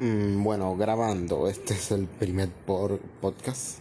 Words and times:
Mm, 0.00 0.42
bueno, 0.42 0.76
grabando, 0.78 1.46
este 1.46 1.74
es 1.74 1.90
el 1.90 2.06
primer 2.06 2.48
podcast 3.20 3.80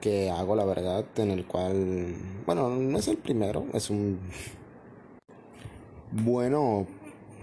que 0.00 0.30
hago, 0.30 0.56
la 0.56 0.64
verdad, 0.64 1.04
en 1.16 1.30
el 1.30 1.44
cual, 1.46 2.14
bueno, 2.46 2.70
no 2.70 2.98
es 2.98 3.08
el 3.08 3.18
primero, 3.18 3.66
es 3.74 3.90
un, 3.90 4.18
bueno, 6.12 6.86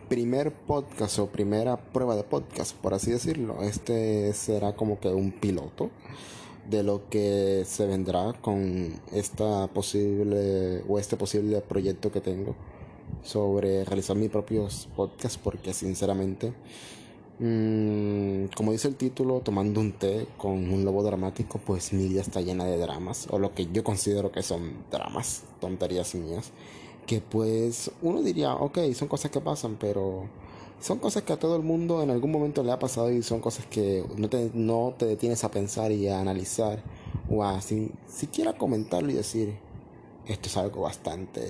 primer 0.09 0.51
podcast 0.51 1.19
o 1.19 1.27
primera 1.27 1.77
prueba 1.77 2.15
de 2.15 2.23
podcast, 2.23 2.75
por 2.77 2.95
así 2.95 3.11
decirlo. 3.11 3.61
Este 3.61 4.33
será 4.33 4.75
como 4.75 4.99
que 4.99 5.09
un 5.09 5.31
piloto 5.31 5.91
de 6.67 6.81
lo 6.81 7.07
que 7.09 7.65
se 7.67 7.85
vendrá 7.85 8.33
con 8.41 8.99
esta 9.11 9.67
posible 9.67 10.83
o 10.89 10.97
este 10.97 11.17
posible 11.17 11.61
proyecto 11.61 12.11
que 12.11 12.21
tengo 12.21 12.55
sobre 13.21 13.85
realizar 13.85 14.17
mis 14.17 14.31
propios 14.31 14.89
podcasts 14.95 15.37
porque 15.37 15.71
sinceramente 15.73 16.53
Mm, 17.39 18.47
como 18.55 18.71
dice 18.71 18.87
el 18.87 18.95
título, 18.95 19.41
tomando 19.41 19.79
un 19.79 19.91
té 19.91 20.27
con 20.37 20.53
un 20.73 20.83
lobo 20.83 21.03
dramático, 21.03 21.59
pues 21.59 21.93
mi 21.93 22.07
vida 22.07 22.21
está 22.21 22.41
llena 22.41 22.65
de 22.65 22.77
dramas, 22.77 23.27
o 23.29 23.37
lo 23.37 23.53
que 23.53 23.67
yo 23.71 23.83
considero 23.83 24.31
que 24.31 24.41
son 24.41 24.85
dramas, 24.91 25.43
tonterías 25.61 26.15
mías, 26.15 26.51
que 27.05 27.21
pues 27.21 27.91
uno 28.01 28.23
diría, 28.23 28.55
ok, 28.55 28.79
son 28.95 29.07
cosas 29.07 29.29
que 29.31 29.39
pasan, 29.39 29.77
pero 29.79 30.25
son 30.81 30.99
cosas 30.99 31.23
que 31.23 31.33
a 31.33 31.39
todo 31.39 31.55
el 31.55 31.63
mundo 31.63 32.01
en 32.01 32.09
algún 32.09 32.31
momento 32.31 32.63
le 32.63 32.71
ha 32.71 32.79
pasado 32.79 33.11
y 33.11 33.21
son 33.21 33.39
cosas 33.39 33.65
que 33.67 34.03
no 34.17 34.29
te, 34.29 34.49
no 34.53 34.95
te 34.97 35.05
detienes 35.05 35.43
a 35.43 35.51
pensar 35.51 35.91
y 35.91 36.07
a 36.07 36.19
analizar, 36.19 36.81
o 37.29 37.43
a 37.43 37.61
siquiera 37.61 38.57
comentarlo 38.57 39.11
y 39.11 39.15
decir, 39.15 39.57
esto 40.27 40.49
es 40.49 40.57
algo 40.57 40.81
bastante 40.81 41.45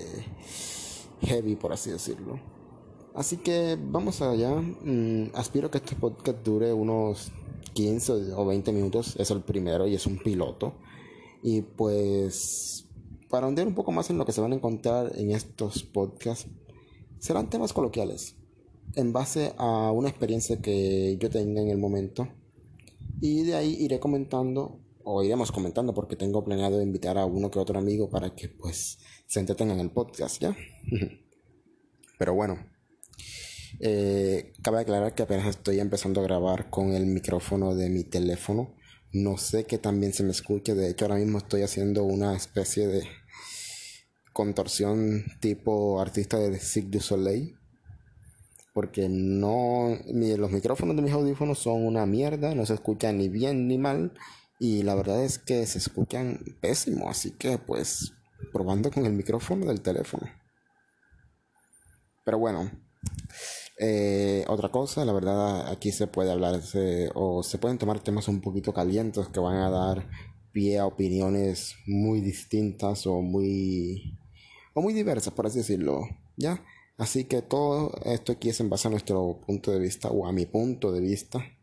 heavy, 1.21 1.55
por 1.55 1.71
así 1.73 1.91
decirlo. 1.91 2.56
Así 3.17 3.37
que 3.37 3.75
vamos 3.81 4.21
allá. 4.21 4.51
Mm, 4.51 5.31
aspiro 5.33 5.71
que 5.71 5.79
este 5.79 5.95
podcast 5.95 6.37
dure 6.45 6.71
unos 6.71 7.31
15 7.73 8.31
o 8.35 8.45
20 8.45 8.71
minutos. 8.71 9.15
Es 9.17 9.31
el 9.31 9.41
primero 9.41 9.87
y 9.87 9.95
es 9.95 10.05
un 10.05 10.19
piloto. 10.19 10.75
Y 11.41 11.63
pues 11.63 12.85
para 13.27 13.47
hundir 13.47 13.65
un 13.65 13.73
poco 13.73 13.91
más 13.91 14.11
en 14.11 14.19
lo 14.19 14.25
que 14.25 14.33
se 14.33 14.39
van 14.39 14.51
a 14.51 14.55
encontrar 14.55 15.13
en 15.15 15.31
estos 15.31 15.81
podcasts, 15.81 16.47
serán 17.17 17.49
temas 17.49 17.73
coloquiales 17.73 18.35
en 18.93 19.11
base 19.13 19.51
a 19.57 19.91
una 19.91 20.09
experiencia 20.09 20.61
que 20.61 21.17
yo 21.19 21.31
tenga 21.31 21.59
en 21.59 21.69
el 21.69 21.79
momento. 21.79 22.27
Y 23.19 23.41
de 23.41 23.55
ahí 23.55 23.77
iré 23.79 23.99
comentando 23.99 24.79
o 25.03 25.23
iremos 25.23 25.51
comentando 25.51 25.91
porque 25.91 26.17
tengo 26.17 26.45
planeado 26.45 26.83
invitar 26.83 27.17
a 27.17 27.25
uno 27.25 27.49
que 27.49 27.57
otro 27.57 27.79
amigo 27.79 28.11
para 28.11 28.35
que 28.35 28.47
pues 28.47 28.99
se 29.25 29.39
entretengan 29.39 29.79
en 29.79 29.85
el 29.85 29.91
podcast, 29.91 30.39
¿ya? 30.39 30.55
Pero 32.19 32.35
bueno, 32.35 32.76
eh, 33.79 34.53
cabe 34.61 34.79
aclarar 34.79 35.15
que 35.15 35.23
apenas 35.23 35.47
estoy 35.47 35.79
empezando 35.79 36.21
a 36.21 36.23
grabar 36.23 36.69
con 36.69 36.93
el 36.93 37.05
micrófono 37.05 37.75
de 37.75 37.89
mi 37.89 38.03
teléfono. 38.03 38.75
No 39.13 39.37
sé 39.37 39.65
que 39.65 39.77
también 39.77 40.13
se 40.13 40.23
me 40.23 40.31
escuche. 40.31 40.75
De 40.75 40.89
hecho, 40.89 41.05
ahora 41.05 41.17
mismo 41.17 41.37
estoy 41.37 41.61
haciendo 41.61 42.03
una 42.03 42.35
especie 42.35 42.87
de 42.87 43.03
contorsión 44.33 45.25
tipo 45.39 45.99
artista 46.01 46.37
de 46.37 46.59
Cirque 46.59 46.89
du 46.89 46.99
Soleil. 46.99 47.55
Porque 48.73 49.07
no. 49.09 49.97
los 50.05 50.51
micrófonos 50.51 50.95
de 50.95 51.01
mis 51.01 51.13
audífonos 51.13 51.59
son 51.59 51.85
una 51.85 52.05
mierda. 52.05 52.53
No 52.53 52.65
se 52.65 52.75
escuchan 52.75 53.17
ni 53.17 53.29
bien 53.29 53.67
ni 53.67 53.77
mal. 53.77 54.13
Y 54.59 54.83
la 54.83 54.95
verdad 54.95 55.23
es 55.23 55.39
que 55.39 55.65
se 55.65 55.79
escuchan 55.79 56.39
pésimo. 56.61 57.09
Así 57.09 57.31
que 57.31 57.57
pues 57.57 58.13
probando 58.51 58.91
con 58.91 59.05
el 59.05 59.13
micrófono 59.13 59.65
del 59.65 59.81
teléfono. 59.81 60.29
Pero 62.23 62.39
bueno, 62.39 62.69
eh, 63.79 64.43
otra 64.47 64.69
cosa, 64.69 65.05
la 65.05 65.13
verdad, 65.13 65.71
aquí 65.71 65.91
se 65.91 66.07
puede 66.07 66.31
hablar 66.31 66.59
o 67.13 67.43
se 67.43 67.57
pueden 67.57 67.77
tomar 67.77 67.99
temas 67.99 68.27
un 68.27 68.41
poquito 68.41 68.73
calientes 68.73 69.27
que 69.27 69.39
van 69.39 69.57
a 69.57 69.69
dar 69.69 70.07
pie 70.51 70.79
a 70.79 70.85
opiniones 70.85 71.75
muy 71.85 72.21
distintas 72.21 73.05
o 73.05 73.21
muy 73.21 74.17
o 74.73 74.81
muy 74.81 74.93
diversas, 74.93 75.33
por 75.33 75.47
así 75.47 75.59
decirlo, 75.59 76.07
¿ya? 76.35 76.63
Así 76.97 77.25
que 77.25 77.41
todo 77.41 77.91
esto 78.05 78.31
aquí 78.31 78.49
es 78.49 78.59
en 78.59 78.69
base 78.69 78.87
a 78.87 78.91
nuestro 78.91 79.39
punto 79.45 79.71
de 79.71 79.79
vista 79.79 80.09
o 80.09 80.25
a 80.25 80.31
mi 80.31 80.45
punto 80.45 80.91
de 80.91 81.01
vista 81.01 81.56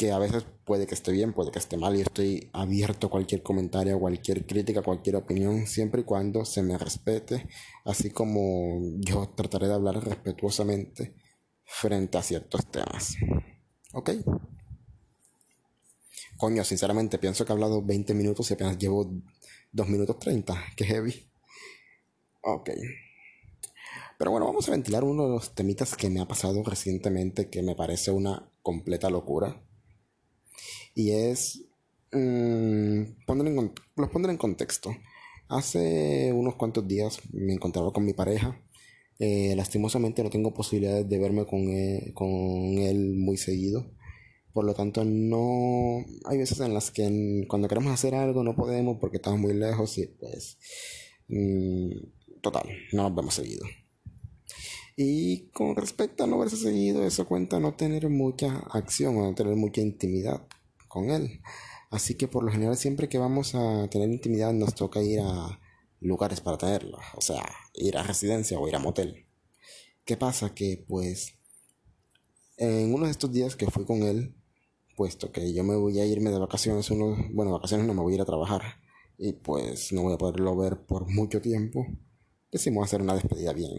que 0.00 0.12
a 0.12 0.18
veces 0.18 0.46
puede 0.64 0.86
que 0.86 0.94
esté 0.94 1.12
bien, 1.12 1.34
puede 1.34 1.50
que 1.50 1.58
esté 1.58 1.76
mal 1.76 1.94
y 1.94 2.00
estoy 2.00 2.48
abierto 2.54 3.08
a 3.08 3.10
cualquier 3.10 3.42
comentario, 3.42 4.00
cualquier 4.00 4.46
crítica, 4.46 4.80
cualquier 4.80 5.16
opinión, 5.16 5.66
siempre 5.66 6.00
y 6.00 6.04
cuando 6.04 6.46
se 6.46 6.62
me 6.62 6.78
respete, 6.78 7.46
así 7.84 8.08
como 8.08 8.80
yo 9.00 9.28
trataré 9.36 9.68
de 9.68 9.74
hablar 9.74 10.02
respetuosamente 10.02 11.14
frente 11.64 12.16
a 12.16 12.22
ciertos 12.22 12.64
temas. 12.70 13.14
¿Ok? 13.92 14.12
Coño, 16.38 16.64
sinceramente 16.64 17.18
pienso 17.18 17.44
que 17.44 17.52
he 17.52 17.56
hablado 17.56 17.84
20 17.84 18.14
minutos 18.14 18.50
y 18.50 18.54
apenas 18.54 18.78
llevo 18.78 19.12
2 19.70 19.88
minutos 19.90 20.18
30, 20.18 20.64
que 20.76 20.86
heavy. 20.86 21.30
Ok. 22.40 22.70
Pero 24.18 24.30
bueno, 24.30 24.46
vamos 24.46 24.66
a 24.66 24.70
ventilar 24.70 25.04
uno 25.04 25.24
de 25.24 25.34
los 25.34 25.54
temitas 25.54 25.94
que 25.94 26.08
me 26.08 26.22
ha 26.22 26.26
pasado 26.26 26.62
recientemente 26.64 27.50
que 27.50 27.62
me 27.62 27.74
parece 27.74 28.10
una 28.10 28.50
completa 28.62 29.10
locura 29.10 29.62
y 31.00 31.12
es 31.12 31.64
mm, 32.12 33.02
los 33.96 34.10
pondré 34.10 34.32
en 34.32 34.36
contexto. 34.36 34.94
Hace 35.48 36.32
unos 36.32 36.56
cuantos 36.56 36.86
días 36.86 37.20
me 37.32 37.54
encontraba 37.54 37.92
con 37.92 38.04
mi 38.04 38.12
pareja. 38.12 38.60
Eh, 39.18 39.54
lastimosamente 39.56 40.22
no 40.22 40.30
tengo 40.30 40.54
posibilidades 40.54 41.08
de 41.08 41.18
verme 41.18 41.46
con 41.46 41.60
él, 41.68 42.12
con 42.14 42.78
él 42.78 43.14
muy 43.16 43.36
seguido. 43.38 43.90
Por 44.52 44.64
lo 44.64 44.74
tanto, 44.74 45.04
no 45.04 46.04
hay 46.24 46.38
veces 46.38 46.60
en 46.60 46.74
las 46.74 46.90
que 46.90 47.46
cuando 47.48 47.68
queremos 47.68 47.92
hacer 47.92 48.14
algo 48.14 48.42
no 48.44 48.56
podemos 48.56 48.98
porque 49.00 49.16
estamos 49.16 49.40
muy 49.40 49.54
lejos 49.54 49.96
y 49.98 50.06
pues 50.06 50.58
mm, 51.28 52.40
total, 52.42 52.68
no 52.92 53.04
nos 53.04 53.14
vemos 53.14 53.34
seguido. 53.34 53.64
Y 54.96 55.48
con 55.52 55.76
respecto 55.76 56.24
a 56.24 56.26
no 56.26 56.38
verse 56.38 56.56
seguido, 56.56 57.06
eso 57.06 57.26
cuenta 57.26 57.58
no 57.58 57.74
tener 57.74 58.10
mucha 58.10 58.58
acción 58.70 59.16
o 59.16 59.22
no 59.22 59.34
tener 59.34 59.56
mucha 59.56 59.80
intimidad 59.80 60.46
con 60.90 61.08
él. 61.08 61.40
Así 61.90 62.14
que 62.16 62.28
por 62.28 62.44
lo 62.44 62.52
general 62.52 62.76
siempre 62.76 63.08
que 63.08 63.16
vamos 63.16 63.54
a 63.54 63.88
tener 63.88 64.10
intimidad 64.10 64.52
nos 64.52 64.74
toca 64.74 65.02
ir 65.02 65.20
a 65.20 65.58
lugares 66.00 66.42
para 66.42 66.58
tenerla. 66.58 66.98
O 67.16 67.22
sea, 67.22 67.42
ir 67.72 67.96
a 67.96 68.02
residencia 68.02 68.58
o 68.58 68.68
ir 68.68 68.76
a 68.76 68.78
motel. 68.78 69.26
¿Qué 70.04 70.18
pasa? 70.18 70.54
Que 70.54 70.84
pues 70.86 71.34
en 72.58 72.92
uno 72.92 73.06
de 73.06 73.12
estos 73.12 73.32
días 73.32 73.56
que 73.56 73.70
fui 73.70 73.86
con 73.86 74.02
él, 74.02 74.34
puesto 74.96 75.32
que 75.32 75.54
yo 75.54 75.64
me 75.64 75.76
voy 75.76 75.98
a 75.98 76.04
irme 76.04 76.30
de 76.30 76.38
vacaciones, 76.38 76.90
uno, 76.90 77.16
bueno, 77.32 77.52
vacaciones 77.52 77.86
no 77.86 77.94
me 77.94 78.02
voy 78.02 78.12
a 78.12 78.16
ir 78.16 78.20
a 78.20 78.26
trabajar 78.26 78.62
y 79.16 79.32
pues 79.32 79.92
no 79.92 80.02
voy 80.02 80.14
a 80.14 80.18
poderlo 80.18 80.56
ver 80.56 80.84
por 80.84 81.08
mucho 81.08 81.40
tiempo, 81.40 81.86
decidimos 82.50 82.84
hacer 82.84 83.00
una 83.00 83.14
despedida 83.14 83.52
bien, 83.52 83.72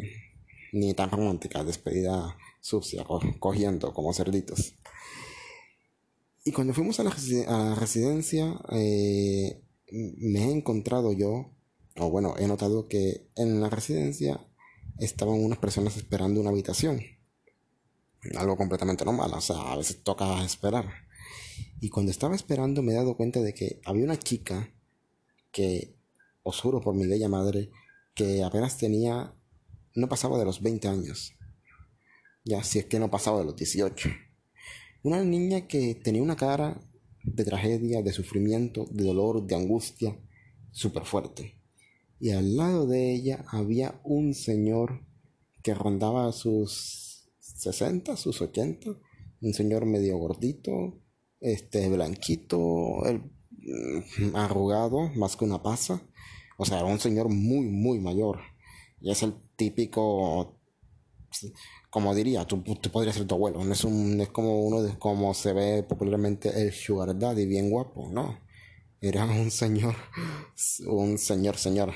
ni 0.71 0.93
tan 0.93 1.11
romántica, 1.11 1.63
despedida 1.63 2.37
sucia, 2.59 3.05
cogiendo 3.39 3.93
como 3.93 4.13
cerditos. 4.13 4.75
Y 6.43 6.51
cuando 6.51 6.73
fuimos 6.73 6.99
a 6.99 7.03
la, 7.03 7.75
residencia, 7.75 8.59
eh, 8.71 9.63
me 9.91 10.47
he 10.47 10.51
encontrado 10.51 11.13
yo, 11.13 11.53
o 11.97 12.09
bueno, 12.09 12.35
he 12.37 12.47
notado 12.47 12.87
que 12.87 13.29
en 13.35 13.61
la 13.61 13.69
residencia 13.69 14.47
estaban 14.97 15.43
unas 15.43 15.59
personas 15.59 15.97
esperando 15.97 16.41
una 16.41 16.49
habitación. 16.49 17.01
Algo 18.35 18.57
completamente 18.57 19.05
normal, 19.05 19.31
o 19.33 19.41
sea, 19.41 19.71
a 19.71 19.77
veces 19.77 20.03
toca 20.03 20.43
esperar. 20.43 20.85
Y 21.79 21.89
cuando 21.89 22.11
estaba 22.11 22.35
esperando 22.35 22.81
me 22.81 22.93
he 22.93 22.95
dado 22.95 23.17
cuenta 23.17 23.41
de 23.41 23.53
que 23.53 23.79
había 23.85 24.05
una 24.05 24.17
chica 24.17 24.73
que, 25.51 25.95
os 26.43 26.59
juro 26.59 26.81
por 26.81 26.95
mi 26.95 27.05
bella 27.05 27.29
madre, 27.29 27.69
que 28.15 28.43
apenas 28.43 28.77
tenía, 28.77 29.35
no 29.93 30.09
pasaba 30.09 30.39
de 30.39 30.45
los 30.45 30.61
20 30.61 30.87
años. 30.87 31.33
Ya, 32.43 32.63
si 32.63 32.79
es 32.79 32.85
que 32.85 32.99
no 32.99 33.11
pasaba 33.11 33.39
de 33.39 33.45
los 33.45 33.55
18. 33.55 34.09
Una 35.03 35.23
niña 35.23 35.67
que 35.67 35.95
tenía 35.95 36.21
una 36.21 36.35
cara 36.35 36.79
de 37.23 37.43
tragedia, 37.43 38.03
de 38.03 38.13
sufrimiento, 38.13 38.85
de 38.91 39.03
dolor, 39.03 39.47
de 39.47 39.55
angustia, 39.55 40.15
súper 40.71 41.05
fuerte. 41.05 41.59
Y 42.19 42.29
al 42.29 42.55
lado 42.55 42.85
de 42.85 43.11
ella 43.13 43.43
había 43.47 43.99
un 44.03 44.35
señor 44.35 45.07
que 45.63 45.73
rondaba 45.73 46.31
sus 46.31 47.31
60, 47.39 48.15
sus 48.15 48.41
80, 48.41 48.91
un 49.41 49.53
señor 49.53 49.87
medio 49.87 50.17
gordito, 50.17 51.01
este 51.39 51.89
blanquito, 51.89 52.59
mm, 52.59 54.35
arrugado, 54.35 55.09
más 55.15 55.35
que 55.35 55.45
una 55.45 55.63
pasa. 55.63 56.07
O 56.59 56.65
sea, 56.65 56.79
era 56.79 56.87
un 56.87 56.99
señor 56.99 57.29
muy, 57.29 57.65
muy 57.65 57.99
mayor. 57.99 58.39
Y 58.99 59.09
es 59.09 59.23
el 59.23 59.33
típico 59.55 60.60
como 61.89 62.15
diría, 62.15 62.45
tú, 62.45 62.63
podrías 62.91 63.15
ser 63.15 63.27
tu 63.27 63.35
abuelo, 63.35 63.63
no 63.63 63.73
es, 63.73 63.83
un, 63.83 64.19
es 64.21 64.29
como 64.29 64.61
uno 64.61 64.81
de 64.81 64.97
como 64.97 65.33
se 65.33 65.53
ve 65.53 65.83
popularmente 65.83 66.49
el 66.61 66.71
sugar 66.71 67.17
daddy, 67.17 67.45
bien 67.45 67.69
guapo, 67.69 68.09
no, 68.11 68.39
era 68.99 69.25
un 69.25 69.51
señor, 69.51 69.95
un 70.87 71.17
señor, 71.17 71.57
señor. 71.57 71.93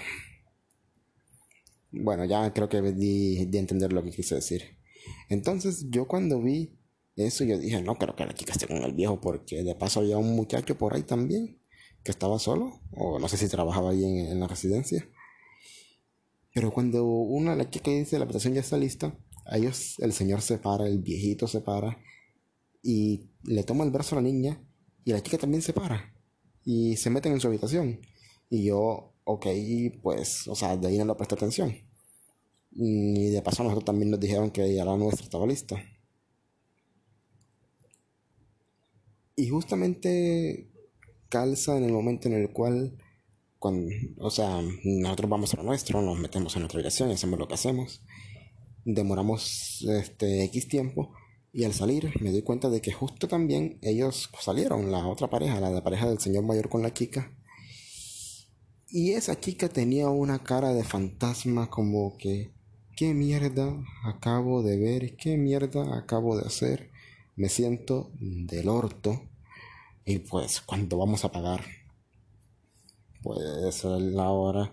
Bueno, 1.92 2.26
ya 2.26 2.52
creo 2.54 2.68
que 2.68 2.82
di, 2.82 3.46
di 3.46 3.58
entender 3.58 3.94
lo 3.94 4.04
que 4.04 4.12
quise 4.12 4.36
decir. 4.36 4.78
Entonces 5.30 5.86
yo 5.90 6.08
cuando 6.08 6.42
vi 6.42 6.78
eso 7.16 7.46
yo 7.46 7.58
dije, 7.58 7.82
no, 7.82 7.96
creo 7.96 8.16
que 8.16 8.26
la 8.26 8.34
chica 8.34 8.52
esté 8.52 8.68
con 8.68 8.78
el 8.78 8.94
viejo, 8.94 9.22
porque 9.22 9.64
de 9.64 9.76
paso 9.76 10.02
había 10.02 10.18
un 10.18 10.36
muchacho 10.36 10.78
por 10.78 10.94
ahí 10.94 11.04
también 11.04 11.62
que 12.04 12.12
estaba 12.12 12.38
solo, 12.40 12.82
o 12.92 13.20
no 13.20 13.28
sé 13.28 13.38
si 13.38 13.48
trabajaba 13.48 13.92
ahí 13.92 14.04
en, 14.04 14.40
la 14.40 14.48
residencia. 14.48 15.08
Pero 16.54 16.72
cuando 16.72 17.06
una, 17.06 17.56
la 17.56 17.70
chica 17.70 17.90
dice 17.92 18.20
la 18.20 18.26
habitación 18.26 18.54
ya 18.54 18.62
está 18.62 18.78
lista, 18.78 19.18
ellos 19.52 19.96
el 20.00 20.14
señor 20.14 20.42
se 20.42 20.58
para, 20.58 20.88
el 20.88 21.00
viejito 21.00 21.48
se 21.48 21.62
para 21.62 21.98
y 22.82 23.30
le 23.44 23.64
toma 23.64 23.84
el 23.84 23.92
brazo 23.92 24.16
a 24.16 24.22
la 24.22 24.28
niña 24.28 24.62
y 25.04 25.12
la 25.12 25.22
chica 25.22 25.38
también 25.38 25.62
se 25.62 25.74
para 25.74 26.14
y 26.64 26.98
se 26.98 27.10
meten 27.10 27.34
en 27.34 27.40
su 27.40 27.48
habitación. 27.48 28.00
Y 28.50 28.66
yo, 28.66 29.14
ok, 29.24 29.46
pues, 30.02 30.48
o 30.48 30.56
sea, 30.56 30.76
de 30.76 30.88
ahí 30.88 30.98
no 30.98 31.06
le 31.06 31.16
presté 31.16 31.36
atención. 31.36 31.74
Y 32.72 33.30
de 33.30 33.42
paso 33.42 33.64
nosotros 33.64 33.86
también 33.86 34.12
nos 34.12 34.20
dijeron 34.20 34.52
que 34.52 34.74
ya 34.74 34.84
la 34.84 34.98
nuestra 34.98 35.24
estaba 35.24 35.48
lista. 35.48 35.82
Y 39.36 39.48
justamente 39.50 40.72
calza 41.30 41.78
en 41.78 41.84
el 41.84 41.92
momento 41.92 42.28
en 42.28 42.36
el 42.36 42.52
cual, 42.52 42.98
cuando, 43.60 43.94
o 44.20 44.30
sea, 44.30 44.62
nosotros 44.84 45.30
vamos 45.30 45.54
a 45.54 45.58
lo 45.58 45.64
nuestro, 45.64 46.02
nos 46.02 46.18
metemos 46.20 46.56
en 46.56 46.62
nuestra 46.62 46.80
habitación 46.80 47.10
y 47.10 47.14
hacemos 47.14 47.40
lo 47.40 47.48
que 47.48 47.54
hacemos. 47.54 48.04
Demoramos 48.86 49.86
este 49.90 50.44
X 50.46 50.68
tiempo 50.68 51.12
y 51.52 51.64
al 51.64 51.74
salir 51.74 52.14
me 52.22 52.32
doy 52.32 52.44
cuenta 52.44 52.70
de 52.70 52.82
que 52.82 52.92
justo 52.92 53.28
también 53.28 53.80
ellos 53.82 54.30
salieron, 54.40 54.92
la 54.92 55.08
otra 55.08 55.30
pareja, 55.30 55.60
la 55.60 55.84
pareja 55.84 56.08
del 56.08 56.20
señor 56.20 56.44
mayor 56.46 56.70
con 56.70 56.82
la 56.82 56.94
chica. 56.94 57.32
Y 58.88 59.12
esa 59.12 59.40
chica 59.40 59.68
tenía 59.68 60.10
una 60.10 60.44
cara 60.44 60.74
de 60.74 60.84
fantasma 60.84 61.70
como 61.70 62.16
que, 62.18 62.54
¿qué 62.96 63.14
mierda 63.14 63.76
acabo 64.04 64.64
de 64.64 64.78
ver? 64.78 65.16
¿Qué 65.18 65.38
mierda 65.38 65.98
acabo 65.98 66.38
de 66.38 66.46
hacer? 66.46 66.92
Me 67.36 67.50
siento 67.50 68.12
del 68.20 68.70
orto. 68.70 69.22
Y 70.06 70.20
pues, 70.20 70.62
cuando 70.62 70.98
vamos 70.98 71.26
a 71.26 71.32
pagar? 71.32 71.66
Pues 73.24 73.84
la 73.84 74.30
hora. 74.30 74.72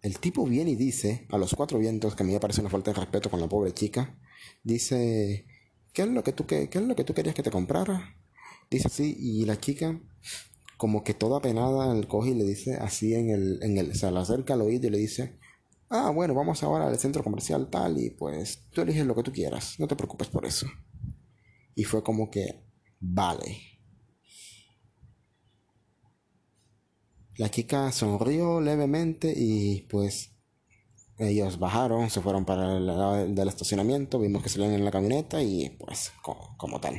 El 0.00 0.18
tipo 0.20 0.46
viene 0.46 0.70
y 0.70 0.76
dice, 0.76 1.26
a 1.30 1.38
los 1.38 1.54
cuatro 1.54 1.78
vientos, 1.78 2.14
que 2.14 2.22
a 2.22 2.26
mí 2.26 2.32
me 2.32 2.40
parece 2.40 2.60
una 2.60 2.70
falta 2.70 2.92
de 2.92 3.00
respeto 3.00 3.30
con 3.30 3.40
la 3.40 3.48
pobre 3.48 3.72
chica, 3.72 4.16
dice, 4.62 5.46
¿qué 5.92 6.02
es 6.02 6.08
lo 6.08 6.22
que 6.22 6.32
tú, 6.32 6.46
qué, 6.46 6.68
es 6.70 6.82
lo 6.82 6.94
que 6.94 7.04
tú 7.04 7.14
querías 7.14 7.34
que 7.34 7.42
te 7.42 7.50
comprara? 7.50 8.16
Dice 8.70 8.86
así, 8.86 9.16
y 9.18 9.44
la 9.44 9.58
chica, 9.58 10.00
como 10.76 11.02
que 11.02 11.14
toda 11.14 11.40
penada, 11.40 11.92
el 11.96 12.06
coge 12.06 12.30
y 12.30 12.34
le 12.34 12.44
dice 12.44 12.76
así 12.76 13.14
en 13.14 13.30
el, 13.30 13.58
en 13.62 13.78
el, 13.78 13.94
se 13.96 14.10
le 14.10 14.18
acerca 14.18 14.54
al 14.54 14.62
oído 14.62 14.86
y 14.86 14.90
le 14.90 14.98
dice, 14.98 15.38
ah, 15.88 16.10
bueno, 16.10 16.34
vamos 16.34 16.62
ahora 16.62 16.86
al 16.86 16.98
centro 16.98 17.24
comercial 17.24 17.68
tal 17.68 17.98
y 17.98 18.10
pues 18.10 18.68
tú 18.70 18.82
eliges 18.82 19.06
lo 19.06 19.16
que 19.16 19.22
tú 19.22 19.32
quieras, 19.32 19.80
no 19.80 19.88
te 19.88 19.96
preocupes 19.96 20.28
por 20.28 20.46
eso. 20.46 20.66
Y 21.74 21.84
fue 21.84 22.02
como 22.02 22.30
que, 22.30 22.62
vale. 23.00 23.77
La 27.38 27.52
chica 27.52 27.92
sonrió 27.92 28.60
levemente 28.60 29.32
y 29.34 29.82
pues 29.82 30.32
ellos 31.18 31.60
bajaron, 31.60 32.10
se 32.10 32.20
fueron 32.20 32.44
para 32.44 32.76
el 32.76 32.86
lado 32.86 33.28
del 33.28 33.48
estacionamiento, 33.48 34.18
vimos 34.18 34.42
que 34.42 34.48
salían 34.48 34.72
en 34.72 34.84
la 34.84 34.90
camioneta 34.90 35.40
y 35.40 35.70
pues 35.70 36.10
como, 36.20 36.80
tal. 36.80 36.96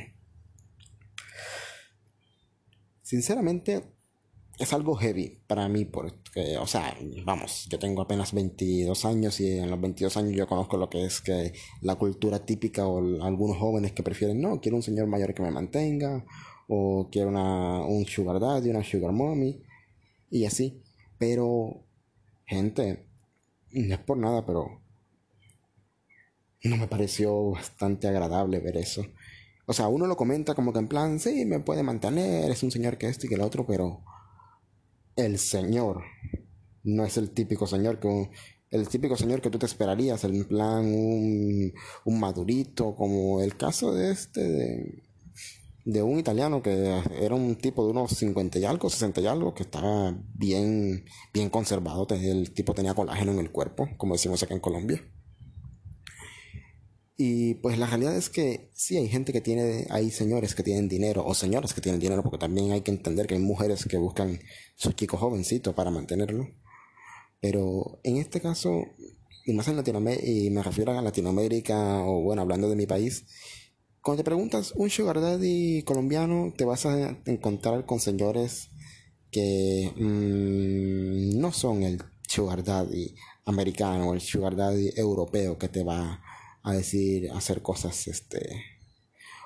Sinceramente 3.02 3.84
es 4.58 4.72
algo 4.72 4.94
heavy 4.94 5.42
para 5.46 5.68
mí 5.68 5.84
porque, 5.84 6.56
o 6.56 6.66
sea, 6.66 6.96
vamos, 7.26 7.66
yo 7.70 7.78
tengo 7.78 8.00
apenas 8.00 8.32
22 8.32 9.04
años 9.04 9.40
y 9.40 9.58
en 9.58 9.70
los 9.70 9.78
22 9.78 10.16
años 10.16 10.32
yo 10.32 10.46
conozco 10.46 10.78
lo 10.78 10.88
que 10.88 11.04
es 11.04 11.20
que 11.20 11.52
la 11.82 11.96
cultura 11.96 12.46
típica 12.46 12.86
o 12.86 13.22
algunos 13.22 13.58
jóvenes 13.58 13.92
que 13.92 14.02
prefieren, 14.02 14.40
no, 14.40 14.58
quiero 14.58 14.78
un 14.78 14.82
señor 14.82 15.06
mayor 15.06 15.34
que 15.34 15.42
me 15.42 15.50
mantenga 15.50 16.24
o 16.66 17.10
quiero 17.12 17.28
una, 17.28 17.82
un 17.84 18.06
sugar 18.06 18.40
daddy, 18.40 18.70
una 18.70 18.82
sugar 18.82 19.12
mommy 19.12 19.64
y 20.30 20.44
así. 20.46 20.82
Pero, 21.18 21.84
gente, 22.46 23.06
no 23.72 23.94
es 23.94 24.00
por 24.00 24.16
nada, 24.16 24.46
pero 24.46 24.80
no 26.64 26.76
me 26.76 26.88
pareció 26.88 27.50
bastante 27.50 28.08
agradable 28.08 28.60
ver 28.60 28.76
eso. 28.76 29.04
O 29.66 29.72
sea, 29.72 29.88
uno 29.88 30.06
lo 30.06 30.16
comenta 30.16 30.54
como 30.54 30.72
que 30.72 30.80
en 30.80 30.88
plan, 30.88 31.20
sí, 31.20 31.44
me 31.44 31.60
puede 31.60 31.82
mantener, 31.82 32.50
es 32.50 32.62
un 32.62 32.70
señor 32.70 32.98
que 32.98 33.08
esto 33.08 33.26
y 33.26 33.28
que 33.28 33.36
el 33.36 33.40
otro, 33.40 33.66
pero 33.66 34.02
el 35.16 35.38
señor 35.38 36.02
no 36.82 37.04
es 37.04 37.16
el 37.16 37.30
típico 37.30 37.66
señor 37.66 38.00
que 38.00 38.30
el 38.70 38.88
típico 38.88 39.16
señor 39.16 39.42
que 39.42 39.50
tú 39.50 39.58
te 39.58 39.66
esperarías, 39.66 40.22
en 40.24 40.44
plan 40.44 40.84
un, 40.86 41.72
un 42.04 42.20
madurito, 42.20 42.94
como 42.94 43.42
el 43.42 43.56
caso 43.56 43.92
de 43.92 44.12
este 44.12 44.40
de, 44.40 45.02
de 45.84 46.02
un 46.02 46.18
italiano 46.18 46.62
que 46.62 47.02
era 47.20 47.34
un 47.34 47.56
tipo 47.56 47.84
de 47.84 47.90
unos 47.92 48.12
50 48.12 48.58
y 48.58 48.64
algo, 48.64 48.90
60 48.90 49.20
y 49.20 49.26
algo, 49.26 49.54
que 49.54 49.62
estaba 49.62 50.16
bien, 50.34 51.04
bien 51.32 51.50
conservado. 51.50 52.06
El 52.10 52.52
tipo 52.52 52.74
tenía 52.74 52.94
colágeno 52.94 53.32
en 53.32 53.38
el 53.38 53.50
cuerpo, 53.50 53.88
como 53.96 54.14
decimos 54.14 54.42
acá 54.42 54.54
en 54.54 54.60
Colombia. 54.60 55.02
Y 57.22 57.54
pues 57.56 57.78
la 57.78 57.86
realidad 57.86 58.16
es 58.16 58.30
que 58.30 58.70
sí 58.72 58.96
hay 58.96 59.06
gente 59.06 59.32
que 59.34 59.42
tiene, 59.42 59.86
hay 59.90 60.10
señores 60.10 60.54
que 60.54 60.62
tienen 60.62 60.88
dinero, 60.88 61.22
o 61.26 61.34
señoras 61.34 61.74
que 61.74 61.82
tienen 61.82 62.00
dinero, 62.00 62.22
porque 62.22 62.38
también 62.38 62.72
hay 62.72 62.80
que 62.80 62.92
entender 62.92 63.26
que 63.26 63.34
hay 63.34 63.40
mujeres 63.40 63.84
que 63.84 63.98
buscan 63.98 64.40
su 64.74 64.92
chico 64.92 65.18
jovencito 65.18 65.74
para 65.74 65.90
mantenerlo. 65.90 66.48
Pero 67.40 68.00
en 68.04 68.16
este 68.16 68.40
caso, 68.40 68.86
y 69.44 69.52
más 69.52 69.68
en 69.68 69.76
Latinoamérica, 69.76 70.26
y 70.26 70.48
me 70.48 70.62
refiero 70.62 70.98
a 70.98 71.02
Latinoamérica, 71.02 72.04
o 72.04 72.22
bueno, 72.22 72.40
hablando 72.40 72.70
de 72.70 72.76
mi 72.76 72.86
país, 72.86 73.26
cuando 74.02 74.22
te 74.22 74.24
preguntas 74.24 74.72
un 74.76 74.88
sugar 74.88 75.20
daddy 75.20 75.82
colombiano, 75.82 76.54
te 76.56 76.64
vas 76.64 76.86
a 76.86 77.18
encontrar 77.26 77.84
con 77.84 78.00
señores 78.00 78.70
que 79.30 79.92
mm, 79.94 81.38
no 81.38 81.52
son 81.52 81.82
el 81.82 82.02
sugar 82.26 82.64
daddy 82.64 83.14
americano 83.44 84.08
o 84.08 84.14
el 84.14 84.20
sugar 84.20 84.56
daddy 84.56 84.90
europeo 84.96 85.58
que 85.58 85.68
te 85.68 85.84
va 85.84 86.22
a 86.62 86.72
decir 86.72 87.30
hacer 87.32 87.62
cosas 87.62 88.06
este 88.08 88.64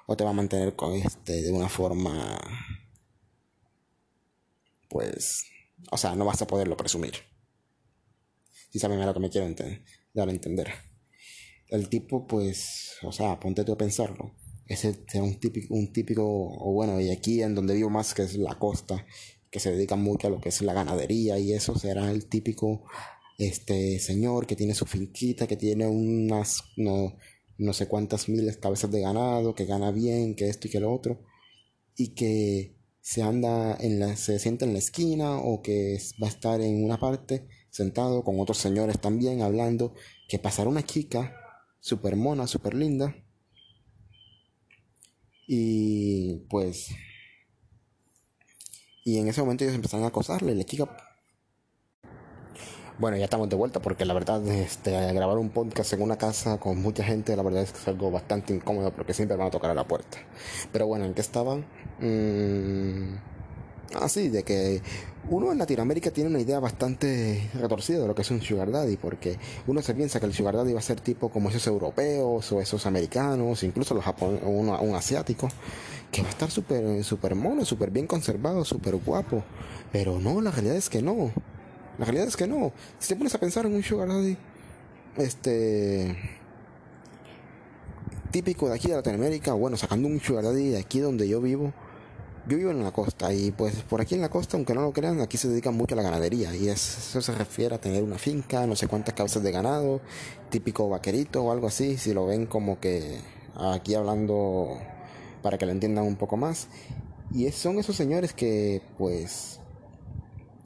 o 0.07 0.17
te 0.17 0.25
va 0.25 0.31
a 0.31 0.35
mantener 0.35 0.77
con 0.77 0.95
este 0.95 1.43
de 1.43 1.53
una 1.53 1.69
forma 1.69 2.39
pues 4.89 5.45
o 5.91 5.97
sea 5.97 6.15
no 6.15 6.25
vas 6.25 6.41
a 6.43 6.47
poderlo 6.47 6.77
presumir. 6.77 7.15
Si 8.71 8.79
saben 8.79 9.05
lo 9.05 9.15
que 9.15 9.21
me 9.21 9.31
quiero 9.31 9.53
dar 10.15 10.29
a 10.29 10.33
entender. 10.33 10.69
El 11.69 11.89
tipo 11.89 12.27
pues 12.27 12.99
o 13.03 13.11
sea 13.11 13.41
ponte 13.41 13.63
a 13.63 13.77
pensarlo 13.77 14.44
ese 14.67 15.05
es 15.07 15.21
un 15.21 15.39
típico, 15.39 15.75
un 15.75 15.93
típico, 15.93 16.25
o 16.25 16.73
bueno, 16.73 17.01
y 17.01 17.11
aquí 17.11 17.43
en 17.43 17.55
donde 17.55 17.75
vivo 17.75 17.91
más, 17.91 18.15
que 18.15 18.23
es 18.23 18.37
la 18.37 18.59
costa, 18.59 19.05
que 19.51 19.61
se 19.61 19.73
dedica 19.73 19.97
mucho 19.97 20.27
a 20.27 20.31
lo 20.31 20.41
que 20.41 20.49
es 20.49 20.63
la 20.63 20.73
ganadería 20.73 21.39
y 21.39 21.53
eso 21.53 21.79
será 21.79 22.11
el 22.11 22.27
típico 22.27 22.85
este 23.39 23.99
señor 23.99 24.47
que 24.47 24.57
tiene 24.57 24.75
su 24.75 24.87
finquita, 24.87 25.47
que 25.47 25.57
tiene 25.57 25.87
unas 25.87 26.65
no, 26.77 27.17
no 27.59 27.73
sé 27.73 27.87
cuántas 27.87 28.29
miles 28.29 28.57
cabezas 28.57 28.91
de 28.91 29.01
ganado, 29.01 29.55
que 29.55 29.67
gana 29.67 29.91
bien, 29.91 30.35
que 30.35 30.49
esto 30.49 30.69
y 30.69 30.71
que 30.71 30.81
lo 30.81 30.93
otro, 30.93 31.21
y 31.97 32.15
que 32.15 32.77
se 33.01 33.23
anda 33.23 33.77
en 33.79 34.01
la, 34.01 34.17
se 34.17 34.39
sienta 34.39 34.65
en 34.65 34.73
la 34.73 34.79
esquina 34.79 35.39
o 35.39 35.63
que 35.63 35.99
va 36.23 36.27
a 36.29 36.31
estar 36.31 36.61
en 36.61 36.85
una 36.85 36.99
parte 36.99 37.47
sentado 37.71 38.25
con 38.25 38.41
otros 38.41 38.59
señores 38.59 39.01
también 39.01 39.43
hablando, 39.43 39.95
que 40.29 40.39
pasará 40.39 40.69
una 40.69 40.85
chica 40.85 41.37
super 41.81 42.17
mona, 42.17 42.47
super 42.47 42.75
linda, 42.75 43.15
y 45.47 46.37
pues. 46.49 46.91
Y 49.05 49.19
en 49.19 49.29
ese 49.29 49.43
momento 49.43 49.65
ellos 49.65 49.75
empezaron 49.75 50.05
a 50.05 50.09
acosarle. 50.09 50.55
La 50.55 50.65
chica. 50.65 50.89
Bueno, 52.99 53.17
ya 53.17 53.25
estamos 53.25 53.49
de 53.49 53.57
vuelta 53.57 53.83
porque 53.83 54.05
la 54.05 54.15
verdad, 54.15 54.47
este, 54.47 54.93
grabar 55.13 55.39
un 55.39 55.51
podcast 55.51 55.93
en 55.95 56.03
una 56.03 56.17
casa 56.17 56.61
con 56.61 56.81
mucha 56.81 57.03
gente, 57.03 57.37
la 57.37 57.43
verdad 57.43 57.63
es 57.63 57.73
que 57.73 57.79
es 57.79 57.89
algo 57.89 58.11
bastante 58.13 58.55
incómodo 58.55 58.93
porque 58.93 59.13
siempre 59.13 59.37
van 59.37 59.49
a 59.49 59.51
tocar 59.51 59.71
a 59.73 59.75
la 59.75 59.87
puerta. 59.87 60.19
Pero 60.73 60.87
bueno, 60.87 61.05
¿en 61.05 61.13
qué 61.13 61.21
estaban? 61.21 61.67
Mmm 61.99 63.34
así, 64.01 64.29
de 64.29 64.43
que 64.43 64.83
uno 65.31 65.53
en 65.53 65.59
Latinoamérica 65.59 66.11
tiene 66.11 66.31
una 66.31 66.41
idea 66.41 66.61
bastante 66.61 67.49
retorcida 67.55 68.01
de 68.01 68.07
lo 68.07 68.15
que 68.15 68.23
es 68.23 68.31
un 68.31 68.43
sugar 68.43 68.71
daddy, 68.71 68.97
porque 68.97 69.39
uno 69.67 69.81
se 69.83 69.95
piensa 69.95 70.21
que 70.21 70.27
el 70.27 70.35
sugar 70.35 70.57
daddy 70.57 70.73
va 70.73 70.81
a 70.81 70.83
ser 70.83 71.01
tipo 71.01 71.31
como 71.31 71.49
esos 71.49 71.67
europeos 71.67 72.53
o 72.53 72.61
esos 72.61 72.87
americanos, 72.87 73.63
incluso 73.63 73.95
los 73.95 74.05
japoneses, 74.05 74.47
un 74.47 74.95
asiático, 74.95 75.49
que 76.11 76.23
va 76.23 76.29
a 76.29 76.31
estar 76.31 76.51
súper 76.51 77.03
super 77.05 77.35
mono, 77.35 77.65
súper 77.65 77.91
bien 77.91 78.07
conservado, 78.07 78.65
súper 78.65 78.97
guapo. 78.97 79.43
Pero 79.93 80.19
no, 80.21 80.41
la 80.41 80.51
realidad 80.51 80.77
es 80.77 80.91
que 80.91 81.03
no. 81.03 81.33
La 81.99 82.05
realidad 82.05 82.29
es 82.29 82.37
que 82.37 82.47
no. 82.47 82.73
Si 82.99 83.09
te 83.09 83.17
pones 83.17 83.35
a 83.35 83.39
pensar 83.39 83.67
en 83.67 83.75
un 83.75 83.83
sugar 83.83 84.09
daddy, 84.09 84.37
este 85.17 86.17
típico 88.31 88.69
de 88.69 88.75
aquí 88.75 88.89
de 88.89 88.97
Latinoamérica, 88.97 89.53
bueno, 89.53 89.77
sacando 89.77 90.09
un 90.09 90.21
sugar 90.21 90.45
daddy 90.45 90.71
de 90.71 90.79
aquí 90.79 90.99
donde 90.99 91.29
yo 91.29 91.41
vivo, 91.41 91.73
yo 92.47 92.57
vivo 92.59 92.71
en 92.71 92.83
la 92.83 92.93
costa 92.93 93.33
y 93.33 93.51
pues 93.51 93.75
por 93.83 94.01
aquí 94.01 94.15
en 94.15 94.21
la 94.21 94.29
costa, 94.29 94.57
aunque 94.57 94.75
no 94.75 94.83
lo 94.83 94.93
crean, 94.93 95.21
aquí 95.21 95.37
se 95.37 95.49
dedican 95.49 95.75
mucho 95.75 95.95
a 95.95 95.97
la 95.97 96.03
ganadería 96.03 96.55
y 96.55 96.69
eso 96.69 97.21
se 97.23 97.33
refiere 97.33 97.75
a 97.75 97.81
tener 97.81 98.03
una 98.03 98.19
finca, 98.19 98.67
no 98.67 98.77
sé 98.77 98.87
cuántas 98.87 99.15
cabezas 99.15 99.43
de 99.43 99.51
ganado, 99.51 100.01
típico 100.51 100.89
vaquerito 100.89 101.45
o 101.45 101.53
algo 101.53 101.67
así, 101.67 101.97
si 101.97 102.13
lo 102.13 102.27
ven 102.27 102.47
como 102.47 102.81
que 102.81 103.19
aquí 103.57 103.95
hablando 103.95 104.79
para 105.43 105.59
que 105.59 105.67
lo 105.67 105.73
entiendan 105.73 106.05
un 106.05 106.17
poco 106.17 106.37
más. 106.37 106.69
Y 107.33 107.51
son 107.51 107.79
esos 107.79 107.97
señores 107.97 108.33
que, 108.33 108.83
pues, 108.99 109.61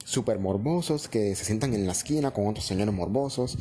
súper 0.05 0.39
morbosos, 0.39 1.07
que 1.07 1.35
se 1.35 1.45
sientan 1.45 1.73
en 1.73 1.85
la 1.85 1.93
esquina 1.93 2.31
con 2.31 2.47
otros 2.47 2.65
señores 2.65 2.93
morbosos. 2.93 3.57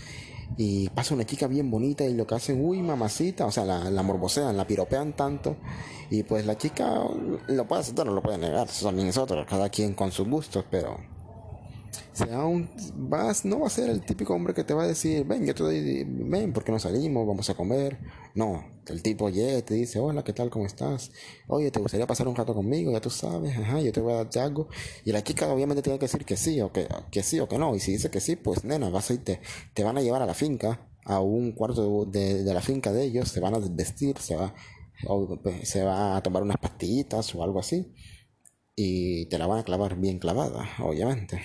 Y 0.57 0.89
pasa 0.91 1.15
una 1.15 1.25
chica 1.25 1.47
bien 1.47 1.71
bonita 1.71 2.05
y 2.05 2.15
lo 2.15 2.27
que 2.27 2.35
hacen, 2.35 2.65
uy, 2.65 2.83
mamacita, 2.83 3.47
o 3.47 3.51
sea, 3.51 3.65
la, 3.65 3.91
la 3.91 4.03
morbosean, 4.03 4.57
la 4.57 4.67
piropean 4.67 5.15
tanto. 5.15 5.57
Y 6.11 6.23
pues 6.23 6.47
la 6.47 6.57
chica 6.57 7.03
lo 7.49 7.69
puede 7.69 7.83
aceptar 7.83 8.09
o 8.09 8.13
lo 8.13 8.23
puede 8.23 8.39
negar, 8.39 8.69
es 8.69 9.19
otro, 9.19 9.47
cada 9.47 9.69
quien 9.69 9.95
con 9.95 10.11
sus 10.11 10.29
gustos, 10.29 10.65
pero 10.71 10.99
sea 12.13 12.45
un, 12.45 12.71
vas, 12.95 13.45
no 13.45 13.61
va 13.61 13.67
a 13.67 13.71
ser 13.71 13.91
el 13.91 14.05
típico 14.05 14.35
hombre 14.35 14.55
que 14.55 14.65
te 14.65 14.75
va 14.75 14.85
a 14.85 14.87
decir, 14.87 15.25
ven, 15.25 15.47
yo 15.47 15.55
te 15.55 15.63
doy, 15.63 16.05
ven, 16.05 16.53
¿por 16.53 16.65
qué 16.65 16.73
no 16.73 16.79
salimos? 16.79 17.27
Vamos 17.27 17.49
a 17.51 17.55
comer. 17.55 17.99
No, 18.35 18.65
el 18.87 19.03
tipo 19.03 19.29
llega 19.29 19.61
te 19.63 19.75
dice, 19.75 19.99
hola, 19.99 20.25
¿qué 20.25 20.33
tal? 20.33 20.51
¿Cómo 20.51 20.67
estás? 20.67 21.11
Oye, 21.47 21.71
¿te 21.71 21.81
gustaría 21.81 22.07
pasar 22.07 22.29
un 22.29 22.37
rato 22.37 22.55
conmigo? 22.55 22.93
Ya 22.93 23.01
tú 23.01 23.11
sabes, 23.11 23.57
ajá, 23.57 23.81
yo 23.81 23.93
te 23.93 24.01
voy 24.01 24.13
a 24.13 24.25
dar 24.25 24.39
algo. 24.39 24.69
Y 25.05 25.13
la 25.13 25.23
chica 25.23 25.53
obviamente 25.53 25.83
tiene 25.83 25.99
que 25.99 26.07
decir 26.07 26.25
que 26.25 26.37
sí 26.37 26.61
o 26.61 26.73
que, 26.73 26.89
que 27.11 27.23
sí 27.23 27.41
o 27.41 27.49
que 27.49 27.59
no. 27.59 27.75
Y 27.75 27.81
si 27.81 27.93
dice 27.93 28.11
que 28.11 28.21
sí, 28.21 28.37
pues 28.37 28.65
nena, 28.65 28.91
vas 28.91 29.11
a 29.11 29.15
irte, 29.15 29.41
te 29.75 29.85
van 29.85 29.99
a 29.99 30.03
llevar 30.03 30.23
a 30.23 30.27
la 30.27 30.35
finca, 30.35 30.89
a 31.05 31.21
un 31.21 31.53
cuarto 31.53 32.05
de, 32.07 32.45
de, 32.45 32.55
la 32.55 32.61
finca 32.61 32.93
de 32.93 33.05
ellos, 33.05 33.29
se 33.29 33.41
van 33.41 33.55
a 33.55 33.61
desvestir, 33.61 34.19
se 34.19 34.37
va, 34.37 34.55
se 35.63 35.83
va 35.83 36.17
a 36.17 36.23
tomar 36.23 36.43
unas 36.43 36.59
pastillitas 36.59 37.35
o 37.35 37.43
algo 37.43 37.61
así. 37.61 37.93
Y 38.77 39.27
te 39.27 39.39
la 39.39 39.47
van 39.47 39.59
a 39.59 39.65
clavar 39.65 39.97
bien 39.97 40.19
clavada, 40.19 40.69
obviamente. 40.81 41.41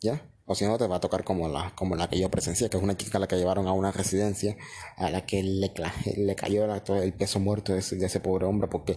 ¿Ya? 0.00 0.30
O 0.48 0.54
si 0.54 0.64
no, 0.64 0.78
te 0.78 0.86
va 0.86 0.96
a 0.96 1.00
tocar 1.00 1.24
como 1.24 1.48
la, 1.48 1.74
como 1.74 1.96
la 1.96 2.08
que 2.08 2.20
yo 2.20 2.30
presencié, 2.30 2.70
que 2.70 2.76
es 2.76 2.82
una 2.82 2.96
chica 2.96 3.18
a 3.18 3.20
la 3.20 3.26
que 3.26 3.36
llevaron 3.36 3.66
a 3.66 3.72
una 3.72 3.90
residencia, 3.90 4.56
a 4.96 5.10
la 5.10 5.26
que 5.26 5.42
le, 5.42 5.72
le 6.16 6.36
cayó 6.36 6.72
el 6.72 7.12
peso 7.14 7.40
muerto 7.40 7.72
de 7.72 7.80
ese, 7.80 8.20
pobre 8.20 8.46
hombre, 8.46 8.68
porque 8.68 8.92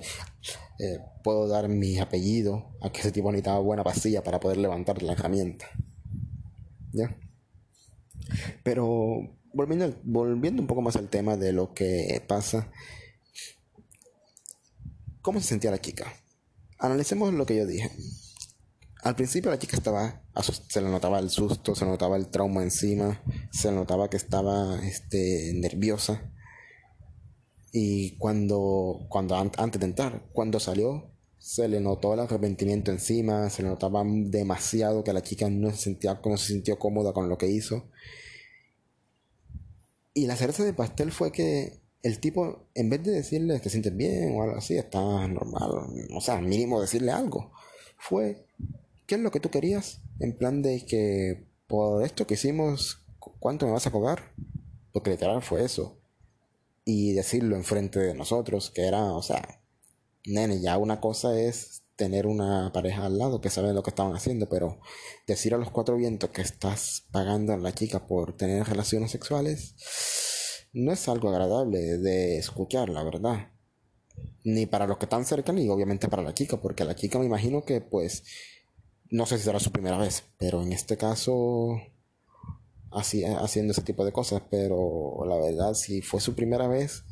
eh, 0.78 1.00
puedo 1.24 1.48
dar 1.48 1.68
mi 1.68 1.98
apellido 1.98 2.78
a 2.82 2.92
que 2.92 3.00
ese 3.00 3.12
tipo 3.12 3.32
necesitaba 3.32 3.60
buena 3.60 3.84
pastilla 3.84 4.24
para 4.24 4.40
poder 4.40 4.58
levantar 4.58 5.02
la 5.02 5.14
herramienta. 5.14 5.66
¿Ya? 6.92 7.18
Pero 8.62 9.40
volviendo, 9.52 9.92
volviendo 10.04 10.62
un 10.62 10.68
poco 10.68 10.84
más 10.84 10.98
al 10.98 11.10
tema 11.10 11.36
de 11.36 11.52
lo 11.52 11.74
que 11.74 12.24
pasa, 12.28 12.72
¿cómo 15.24 15.40
se 15.40 15.48
sentía 15.48 15.72
la 15.72 15.82
chica? 15.82 16.14
Analicemos 16.78 17.34
lo 17.34 17.48
que 17.48 17.58
yo 17.58 17.66
dije. 17.66 17.90
Al 19.02 19.16
principio 19.16 19.50
la 19.50 19.60
chica 19.60 19.78
estaba, 19.78 20.22
se 20.68 20.82
le 20.82 20.90
notaba 20.90 21.20
el 21.20 21.30
susto, 21.30 21.74
se 21.74 21.86
le 21.86 21.92
notaba 21.92 22.18
el 22.18 22.28
trauma 22.28 22.64
encima, 22.64 23.24
se 23.52 23.70
le 23.70 23.76
notaba 23.76 24.10
que 24.10 24.18
estaba 24.18 24.78
este, 24.84 25.54
nerviosa. 25.56 26.34
Y 27.72 28.18
cuando, 28.18 29.06
cuando 29.08 29.36
antes 29.36 29.80
de 29.80 29.86
entrar, 29.86 30.28
cuando 30.34 30.60
salió, 30.60 31.14
se 31.38 31.70
le 31.70 31.80
notó 31.80 32.14
el 32.14 32.20
arrepentimiento 32.20 32.92
encima, 32.92 33.50
se 33.50 33.64
le 33.64 33.70
notaba 33.70 34.04
demasiado 34.06 35.04
que 35.06 35.14
la 35.14 35.24
chica 35.24 35.50
no 35.50 35.72
se 35.72 35.78
sentía, 35.78 36.20
no 36.26 36.38
se 36.38 36.48
sintió 36.48 36.78
cómoda 36.78 37.14
con 37.14 37.30
lo 37.30 37.38
que 37.38 37.48
hizo. 37.48 37.90
Y 40.14 40.28
la 40.28 40.36
cereza 40.36 40.66
de 40.66 40.74
pastel 40.74 41.14
fue 41.14 41.32
que 41.32 41.80
el 42.02 42.20
tipo, 42.20 42.68
en 42.76 42.90
vez 42.90 43.04
de 43.04 43.12
decirle 43.12 43.60
te 43.60 43.70
sientes 43.70 43.96
bien 43.96 44.36
o 44.36 44.44
algo 44.44 44.58
así, 44.58 44.78
está 44.78 45.00
normal, 45.00 45.72
o 46.14 46.22
sea, 46.22 46.42
mínimo 46.42 46.82
decirle 46.82 47.12
algo, 47.12 47.52
fue 47.98 48.46
¿qué 49.10 49.16
es 49.16 49.22
lo 49.22 49.32
que 49.32 49.40
tú 49.40 49.50
querías? 49.50 50.04
En 50.20 50.38
plan 50.38 50.62
de 50.62 50.86
que 50.86 51.48
por 51.66 52.06
esto 52.06 52.28
que 52.28 52.36
hicimos, 52.36 53.04
¿cuánto 53.40 53.66
me 53.66 53.72
vas 53.72 53.88
a 53.88 53.92
cobrar? 53.92 54.36
Porque 54.94 55.10
literal 55.10 55.42
fue 55.42 55.66
eso. 55.66 56.00
Y 56.86 57.14
decirlo 57.14 57.56
enfrente 57.56 58.00
de 58.00 58.14
nosotros, 58.14 58.70
que 58.70 58.86
era, 58.86 59.04
o 59.14 59.24
sea, 59.24 59.64
nene, 60.26 60.62
ya 60.62 60.78
una 60.78 61.02
cosa 61.02 61.40
es 61.40 61.82
tener 61.96 62.28
una 62.28 62.72
pareja 62.72 63.08
al 63.08 63.18
lado 63.18 63.42
que 63.42 63.50
sabe 63.50 63.74
lo 63.74 63.82
que 63.82 63.90
estaban 63.90 64.16
haciendo, 64.16 64.48
pero 64.48 64.80
decir 65.26 65.56
a 65.56 65.58
los 65.58 65.72
cuatro 65.72 65.98
vientos 65.98 66.30
que 66.30 66.44
estás 66.44 67.08
pagando 67.12 67.54
a 67.54 67.58
la 67.58 67.74
chica 67.74 68.06
por 68.06 68.38
tener 68.38 68.64
relaciones 68.68 69.10
sexuales 69.10 69.74
no 70.72 70.92
es 70.92 71.10
algo 71.10 71.30
agradable 71.30 71.80
de 71.98 72.38
escuchar, 72.38 72.90
la 72.90 73.04
verdad. 73.04 73.52
Ni 74.44 74.68
para 74.68 74.86
los 74.86 75.00
que 75.00 75.06
están 75.06 75.26
cerca, 75.26 75.52
ni 75.52 75.68
obviamente 75.68 76.08
para 76.10 76.22
la 76.22 76.36
chica, 76.36 76.62
porque 76.62 76.86
la 76.86 76.96
chica 76.96 77.18
me 77.18 77.26
imagino 77.26 77.66
que 77.66 77.82
pues 77.82 78.24
no 79.12 79.26
sé 79.26 79.38
si 79.38 79.46
será 79.46 79.60
su 79.60 79.72
primera 79.72 79.98
vez, 79.98 80.24
pero 80.38 80.62
en 80.62 80.72
este 80.72 80.98
caso, 80.98 81.78
así, 82.92 83.24
haciendo 83.24 83.72
ese 83.72 83.82
tipo 83.82 84.06
de 84.06 84.12
cosas, 84.12 84.44
pero 84.50 85.24
la 85.26 85.38
verdad, 85.38 85.74
si 85.74 86.02
fue 86.02 86.22
su 86.22 86.36
primera 86.36 86.68
vez, 86.68 87.04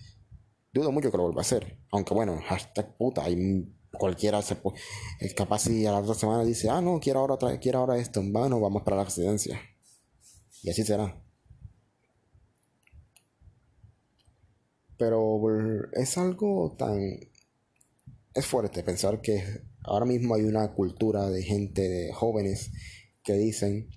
dudo 0.74 0.92
mucho 0.92 1.12
que 1.12 1.18
lo 1.18 1.24
vuelva 1.24 1.42
a 1.42 1.42
hacer. 1.42 1.80
Aunque 1.92 2.13
bueno, 2.13 2.39
hashtag 2.48 2.96
puta, 2.98 3.24
hay 3.24 3.74
cualquiera 3.92 4.42
se 4.42 4.56
puede, 4.56 4.77
capaz 5.36 5.60
si 5.60 5.86
a 5.86 5.92
la 5.92 6.00
otra 6.00 6.13
semana 6.13 6.44
dice, 6.44 6.70
ah, 6.70 6.82
no, 6.82 7.00
quiero 7.00 7.20
ahora, 7.20 7.60
quiero 7.60 7.80
ahora 7.80 7.98
esto, 7.98 8.22
bueno, 8.24 8.60
vamos 8.60 8.84
para 8.84 8.98
la 8.98 9.06
residencia. 9.06 9.60
Y 10.63 10.70
así 10.70 10.84
será. 10.84 11.24
Pero 14.98 15.39
es 15.94 16.18
algo 16.18 16.75
tan... 16.77 17.00
Es 18.34 18.46
fuerte 18.46 18.84
pensar 18.84 19.22
que 19.22 19.67
Ahora 19.88 20.06
mismo 20.06 20.36
hay 20.36 20.44
una 20.44 20.74
cultura 20.74 21.29
de 21.29 21.41
gente, 21.44 21.88
de 21.88 22.13
jóvenes, 22.13 22.72
que 23.24 23.34
dicen, 23.34 23.89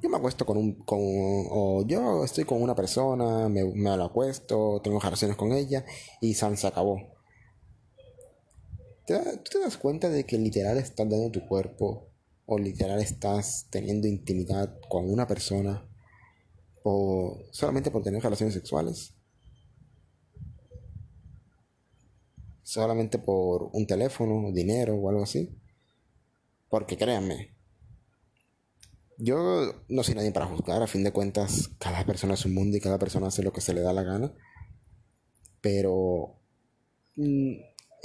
yo 0.00 0.08
me 0.08 0.16
acuesto 0.16 0.46
con 0.46 0.56
un, 0.56 0.74
con, 0.84 0.98
o 1.00 1.84
yo 1.86 2.24
estoy 2.24 2.44
con 2.44 2.62
una 2.62 2.74
persona, 2.74 3.48
me, 3.48 3.64
me 3.64 3.96
lo 3.96 4.04
acuesto, 4.04 4.80
tengo 4.82 4.98
relaciones 4.98 5.36
con 5.36 5.52
ella 5.52 5.84
y 6.20 6.34
San 6.34 6.56
se 6.56 6.66
acabó. 6.66 6.98
¿Tú 9.06 9.14
te 9.50 9.58
das 9.58 9.76
cuenta 9.76 10.08
de 10.08 10.24
que 10.24 10.38
literal 10.38 10.78
estás 10.78 11.08
dando 11.08 11.30
tu 11.30 11.46
cuerpo 11.46 12.08
o 12.46 12.58
literal 12.58 13.00
estás 13.00 13.66
teniendo 13.70 14.08
intimidad 14.08 14.78
con 14.88 15.10
una 15.10 15.26
persona 15.26 15.86
o 16.84 17.38
solamente 17.50 17.90
por 17.90 18.02
tener 18.02 18.22
relaciones 18.22 18.54
sexuales? 18.54 19.14
Solamente 22.72 23.18
por 23.18 23.68
un 23.74 23.86
teléfono, 23.86 24.50
dinero 24.50 24.94
o 24.96 25.10
algo 25.10 25.22
así. 25.24 25.54
Porque 26.70 26.96
créanme, 26.96 27.54
yo 29.18 29.84
no 29.90 30.02
soy 30.02 30.14
nadie 30.14 30.32
para 30.32 30.46
juzgar, 30.46 30.82
a 30.82 30.86
fin 30.86 31.04
de 31.04 31.12
cuentas 31.12 31.68
cada 31.78 32.06
persona 32.06 32.32
es 32.32 32.46
un 32.46 32.54
mundo 32.54 32.76
y 32.76 32.80
cada 32.80 32.98
persona 32.98 33.26
hace 33.26 33.42
lo 33.42 33.52
que 33.52 33.60
se 33.60 33.74
le 33.74 33.82
da 33.82 33.92
la 33.92 34.02
gana. 34.02 34.32
Pero 35.60 36.40
mm, 37.16 37.52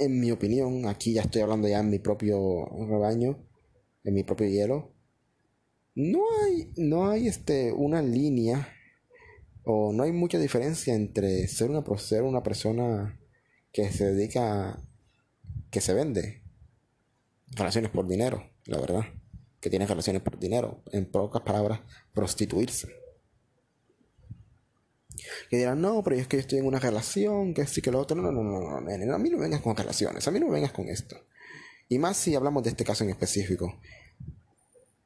en 0.00 0.20
mi 0.20 0.30
opinión, 0.30 0.86
aquí 0.86 1.14
ya 1.14 1.22
estoy 1.22 1.40
hablando 1.40 1.66
ya 1.66 1.80
en 1.80 1.88
mi 1.88 1.98
propio 1.98 2.66
rebaño, 2.90 3.38
en 4.04 4.14
mi 4.14 4.22
propio 4.22 4.48
hielo, 4.48 4.92
no 5.94 6.20
hay, 6.44 6.72
no 6.76 7.08
hay 7.08 7.26
este, 7.26 7.72
una 7.72 8.02
línea 8.02 8.68
o 9.64 9.94
no 9.94 10.02
hay 10.02 10.12
mucha 10.12 10.38
diferencia 10.38 10.94
entre 10.94 11.48
ser 11.48 11.70
una, 11.70 11.82
ser 11.96 12.22
una 12.22 12.42
persona 12.42 13.18
que 13.72 13.90
se 13.92 14.12
dedica, 14.12 14.82
que 15.70 15.80
se 15.80 15.94
vende 15.94 16.42
relaciones 17.50 17.90
por 17.90 18.06
dinero, 18.06 18.50
la 18.66 18.78
verdad, 18.78 19.04
que 19.60 19.70
tiene 19.70 19.86
relaciones 19.86 20.22
por 20.22 20.38
dinero, 20.38 20.82
en 20.92 21.06
pocas 21.06 21.42
palabras, 21.42 21.80
prostituirse. 22.12 22.88
Que 25.50 25.56
dirán, 25.56 25.80
no, 25.80 26.02
pero 26.02 26.16
es 26.16 26.28
que 26.28 26.36
yo 26.36 26.40
estoy 26.42 26.58
en 26.58 26.66
una 26.66 26.78
relación, 26.78 27.54
que 27.54 27.66
sí, 27.66 27.82
que 27.82 27.90
lo 27.90 28.00
otro. 28.00 28.16
No, 28.16 28.30
no, 28.30 28.42
no, 28.42 28.60
no, 28.60 28.80
no, 28.80 29.14
a 29.14 29.18
mí 29.18 29.30
no 29.30 29.38
vengas 29.38 29.60
con 29.60 29.76
relaciones, 29.76 30.26
a 30.26 30.30
mí 30.30 30.38
no 30.38 30.48
vengas 30.48 30.72
con 30.72 30.88
esto. 30.88 31.16
Y 31.88 31.98
más 31.98 32.16
si 32.16 32.34
hablamos 32.34 32.62
de 32.62 32.70
este 32.70 32.84
caso 32.84 33.04
en 33.04 33.10
específico. 33.10 33.80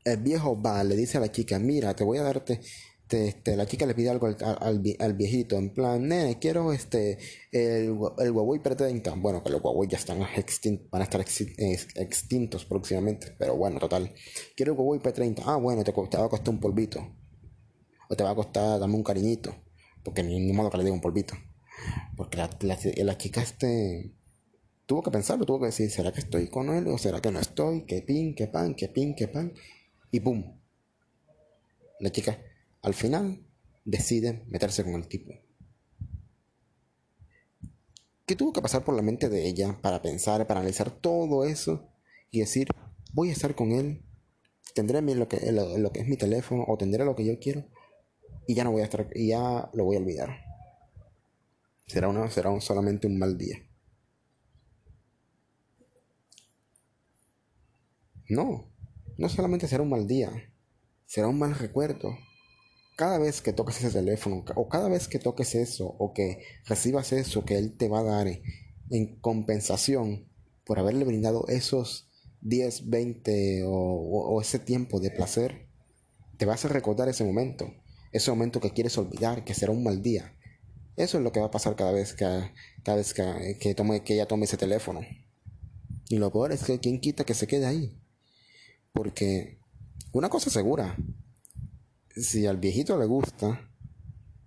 El 0.04 0.18
viejo 0.18 0.60
va, 0.60 0.82
le 0.82 0.96
dice 0.96 1.18
a 1.18 1.20
la 1.20 1.30
chica, 1.30 1.58
mira, 1.60 1.94
te 1.94 2.02
voy 2.02 2.18
a 2.18 2.22
darte 2.22 2.60
este, 3.12 3.28
este, 3.28 3.56
la 3.56 3.66
chica 3.66 3.84
le 3.84 3.94
pide 3.94 4.08
algo 4.08 4.26
al, 4.26 5.14
viejito, 5.14 5.56
en 5.58 5.74
plan, 5.74 6.08
nene, 6.08 6.38
quiero 6.38 6.72
este, 6.72 7.18
el, 7.50 7.98
el 8.18 8.30
Huawei 8.30 8.60
P30. 8.62 9.20
Bueno, 9.20 9.42
que 9.42 9.50
los 9.50 9.62
Huawei 9.62 9.86
ya 9.88 9.98
están 9.98 10.22
extintos, 10.34 10.88
van 10.90 11.02
a 11.02 11.04
estar 11.04 11.20
extintos 11.20 12.64
próximamente, 12.64 13.34
pero 13.38 13.54
bueno, 13.56 13.78
total. 13.78 14.14
Quiero 14.56 14.72
el 14.72 14.78
Huawei 14.78 15.00
P30. 15.00 15.42
Ah, 15.44 15.56
bueno, 15.56 15.84
te, 15.84 15.92
va 15.92 16.24
a 16.24 16.28
costar 16.30 16.54
un 16.54 16.60
polvito. 16.60 17.06
O 18.08 18.16
te 18.16 18.24
va 18.24 18.30
a 18.30 18.34
costar, 18.34 18.80
dame 18.80 18.94
un 18.94 19.04
cariñito. 19.04 19.54
Porque 20.02 20.22
ni, 20.22 20.52
modo 20.52 20.70
que 20.70 20.78
le 20.78 20.84
diga 20.84 20.94
un 20.94 21.02
polvito. 21.02 21.34
Porque 22.16 22.38
la, 22.38 22.48
la, 22.60 23.18
chica 23.18 23.42
este 23.42 24.14
tuvo 24.86 25.02
que 25.02 25.10
pensarlo, 25.10 25.44
tuvo 25.44 25.60
que 25.60 25.66
decir, 25.66 25.90
¿será 25.90 26.12
que 26.12 26.20
estoy 26.20 26.48
con 26.48 26.70
él 26.70 26.88
o 26.88 26.96
será 26.96 27.20
que 27.20 27.30
no 27.30 27.40
estoy? 27.40 27.84
Que 27.84 28.00
pin, 28.02 28.34
que 28.34 28.46
pan, 28.46 28.74
que 28.74 28.88
pin, 28.88 29.14
que 29.14 29.28
pan. 29.28 29.52
Y 30.10 30.20
pum. 30.20 30.58
La 32.00 32.10
chica 32.10 32.38
al 32.82 32.94
final 32.94 33.46
deciden 33.84 34.44
meterse 34.48 34.84
con 34.84 34.94
el 34.94 35.06
tipo. 35.06 35.32
¿Qué 38.26 38.36
tuvo 38.36 38.52
que 38.52 38.62
pasar 38.62 38.84
por 38.84 38.94
la 38.94 39.02
mente 39.02 39.28
de 39.28 39.46
ella 39.46 39.78
para 39.80 40.02
pensar, 40.02 40.46
para 40.46 40.60
analizar 40.60 40.90
todo 40.90 41.44
eso 41.44 41.88
y 42.30 42.40
decir, 42.40 42.68
voy 43.12 43.30
a 43.30 43.32
estar 43.32 43.54
con 43.54 43.72
él, 43.72 44.04
tendré 44.74 45.00
lo 45.02 45.28
que, 45.28 45.36
es 45.36 46.08
mi 46.08 46.16
teléfono 46.16 46.64
o 46.66 46.76
tendré 46.76 47.04
lo 47.04 47.14
que 47.14 47.24
yo 47.24 47.38
quiero 47.38 47.64
y 48.46 48.54
ya 48.54 48.64
no 48.64 48.72
voy 48.72 48.82
a 48.82 48.84
estar, 48.84 49.08
y 49.14 49.28
ya 49.28 49.70
lo 49.72 49.84
voy 49.84 49.96
a 49.96 50.00
olvidar? 50.00 50.30
Será, 51.86 52.08
una, 52.08 52.30
será 52.30 52.58
solamente 52.60 53.06
un 53.06 53.18
mal 53.18 53.36
día. 53.36 53.58
No, 58.28 58.72
no 59.18 59.28
solamente 59.28 59.68
será 59.68 59.82
un 59.82 59.90
mal 59.90 60.06
día, 60.06 60.30
será 61.04 61.28
un 61.28 61.38
mal 61.38 61.54
recuerdo. 61.54 62.16
Cada 62.96 63.18
vez 63.18 63.40
que 63.40 63.52
toques 63.52 63.78
ese 63.78 63.90
teléfono, 63.90 64.44
o 64.54 64.68
cada 64.68 64.88
vez 64.88 65.08
que 65.08 65.18
toques 65.18 65.54
eso, 65.54 65.86
o 65.98 66.12
que 66.12 66.42
recibas 66.66 67.12
eso 67.12 67.44
que 67.44 67.56
él 67.56 67.76
te 67.76 67.88
va 67.88 68.00
a 68.00 68.04
dar 68.04 68.28
en 68.90 69.16
compensación 69.20 70.28
por 70.64 70.78
haberle 70.78 71.04
brindado 71.04 71.46
esos 71.48 72.08
10, 72.42 72.90
20 72.90 73.62
o, 73.66 74.40
ese 74.40 74.58
tiempo 74.58 75.00
de 75.00 75.10
placer, 75.10 75.66
te 76.36 76.44
vas 76.44 76.64
a 76.64 76.68
recordar 76.68 77.08
ese 77.08 77.24
momento, 77.24 77.72
ese 78.12 78.30
momento 78.30 78.60
que 78.60 78.72
quieres 78.72 78.98
olvidar, 78.98 79.44
que 79.44 79.54
será 79.54 79.72
un 79.72 79.84
mal 79.84 80.02
día. 80.02 80.36
Eso 80.96 81.16
es 81.16 81.24
lo 81.24 81.32
que 81.32 81.40
va 81.40 81.46
a 81.46 81.50
pasar 81.50 81.76
cada 81.76 81.92
vez 81.92 82.12
que, 82.12 82.24
cada 82.82 82.96
vez 82.96 83.14
que, 83.14 83.74
tome, 83.74 84.02
que 84.04 84.14
ella 84.14 84.26
tome 84.26 84.44
ese 84.44 84.56
teléfono. 84.56 85.00
Y 86.08 86.18
lo 86.18 86.30
peor 86.30 86.52
es 86.52 86.64
que 86.64 86.78
quien 86.80 87.00
quita 87.00 87.24
que 87.24 87.34
se 87.34 87.46
quede 87.46 87.64
ahí. 87.64 87.98
Porque 88.92 89.58
una 90.12 90.28
cosa 90.28 90.50
segura, 90.50 90.96
si 92.16 92.46
al 92.46 92.58
viejito 92.58 92.98
le 92.98 93.06
gusta, 93.06 93.70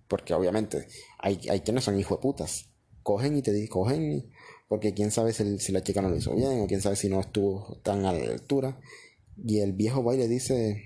porque 0.08 0.34
obviamente 0.34 0.86
hay, 1.18 1.40
hay 1.50 1.60
quienes 1.60 1.84
son 1.84 1.98
hijos 1.98 2.18
de 2.18 2.22
putas, 2.22 2.70
cogen 3.02 3.36
y 3.36 3.42
te 3.42 3.68
cogen, 3.68 4.30
porque 4.68 4.94
quién 4.94 5.10
sabe 5.10 5.32
si, 5.32 5.58
si, 5.58 5.72
la 5.72 5.82
chica 5.82 6.02
no 6.02 6.08
lo 6.08 6.16
hizo 6.16 6.34
bien, 6.34 6.60
o 6.60 6.66
quién 6.66 6.80
sabe 6.80 6.96
si 6.96 7.08
no 7.08 7.20
estuvo 7.20 7.80
tan 7.82 8.04
a 8.04 8.12
la 8.12 8.32
altura. 8.32 8.80
Y 9.36 9.60
el 9.60 9.72
viejo 9.72 10.02
va 10.02 10.14
y 10.14 10.18
le 10.18 10.28
dice, 10.28 10.82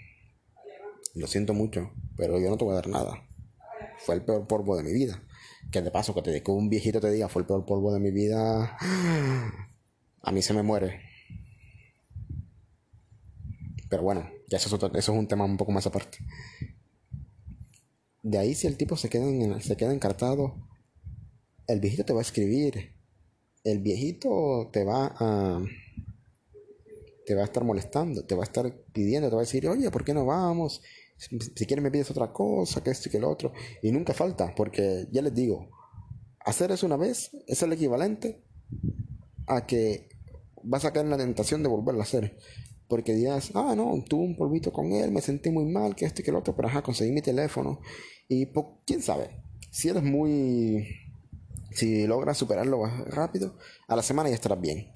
lo 1.15 1.27
siento 1.27 1.55
mucho, 1.55 1.93
pero 2.17 2.39
yo 2.39 2.51
no 2.51 2.57
te 2.57 2.65
voy 2.65 2.73
a 2.73 2.77
dar 2.77 2.89
nada. 2.89 3.27
Fue 3.99 4.15
el 4.15 4.23
peor 4.23 4.47
polvo 4.47 4.77
de 4.77 4.83
mi 4.83 4.93
vida. 4.93 5.23
Que 5.71 5.83
de 5.83 5.91
paso, 5.91 6.15
que, 6.15 6.23
te, 6.23 6.43
que 6.43 6.51
un 6.51 6.69
viejito 6.69 7.01
te 7.01 7.11
diga, 7.11 7.29
fue 7.29 7.43
el 7.43 7.47
peor 7.47 7.65
polvo 7.65 7.93
de 7.93 8.01
mi 8.01 8.11
vida, 8.11 8.77
a 10.23 10.33
mí 10.33 10.43
se 10.43 10.55
me 10.55 10.63
muere. 10.63 11.01
Pero 13.89 14.03
bueno, 14.03 14.29
ya 14.49 14.59
eso 14.59 14.75
es, 14.75 14.83
eso 14.83 15.13
es 15.13 15.19
un 15.19 15.27
tema 15.27 15.45
un 15.45 15.57
poco 15.57 15.73
más 15.73 15.87
aparte. 15.87 16.19
De 18.23 18.39
ahí 18.39 18.55
si 18.55 18.67
el 18.67 18.77
tipo 18.77 18.97
se 18.97 19.09
queda, 19.09 19.61
se 19.61 19.77
queda 19.77 19.93
encartado, 19.93 20.69
el 21.67 21.81
viejito 21.81 22.05
te 22.05 22.13
va 22.13 22.21
a 22.21 22.23
escribir. 22.23 22.95
El 23.65 23.81
viejito 23.81 24.71
te 24.73 24.85
va 24.85 25.15
a... 25.19 25.65
Te 27.27 27.35
va 27.35 27.43
a 27.43 27.45
estar 27.45 27.63
molestando, 27.63 28.25
te 28.25 28.35
va 28.35 28.43
a 28.43 28.45
estar 28.45 28.75
pidiendo, 28.93 29.29
te 29.29 29.37
va 29.37 29.43
a 29.43 29.45
decir, 29.45 29.69
oye, 29.69 29.89
¿por 29.91 30.05
qué 30.05 30.13
no 30.13 30.27
vamos? 30.27 30.83
Si, 31.17 31.67
quieres 31.67 31.83
me 31.83 31.91
pides 31.91 32.11
otra 32.11 32.33
cosa, 32.33 32.83
que 32.83 32.91
esto 32.91 33.09
y 33.09 33.13
que 33.13 33.21
lo 33.21 33.31
otro. 33.31 33.53
Y 33.83 33.93
nunca 33.93 34.15
falta, 34.15 34.53
porque 34.57 35.07
ya 35.13 35.23
les 35.23 35.35
digo, 35.35 35.71
hacer 36.41 36.73
eso 36.73 36.87
una 36.87 36.97
vez 36.97 37.31
es 37.47 37.63
el 37.63 37.73
equivalente 37.73 38.43
a 39.47 39.67
que 39.67 40.09
vas 40.63 40.85
a 40.85 40.93
caer 40.93 41.05
en 41.05 41.11
la 41.11 41.19
tentación 41.19 41.63
de 41.63 41.69
volverlo 41.69 42.01
a 42.01 42.05
hacer. 42.05 42.37
Porque 42.91 43.15
dirás, 43.15 43.53
ah, 43.55 43.75
no, 43.77 44.05
tuve 44.07 44.25
un 44.25 44.37
polvito 44.37 44.73
con 44.73 44.93
él, 44.93 45.13
me 45.13 45.21
sentí 45.21 45.49
muy 45.51 45.65
mal, 45.65 45.95
que 45.95 46.05
esto 46.05 46.21
y 46.21 46.25
que 46.25 46.33
lo 46.33 46.41
otro, 46.41 46.57
pero 46.57 46.67
ajá, 46.67 46.83
conseguí 46.83 47.13
mi 47.13 47.23
teléfono. 47.23 47.81
Y 48.29 48.49
quién 48.85 49.01
sabe, 49.01 49.31
si 49.71 49.89
eres 49.89 50.03
muy. 50.03 50.87
Si 51.71 52.05
logras 52.09 52.37
superarlo 52.37 52.85
rápido, 53.07 53.57
a 53.87 53.95
la 53.95 54.03
semana 54.03 54.29
ya 54.29 54.35
estarás 54.35 54.61
bien. 54.61 54.93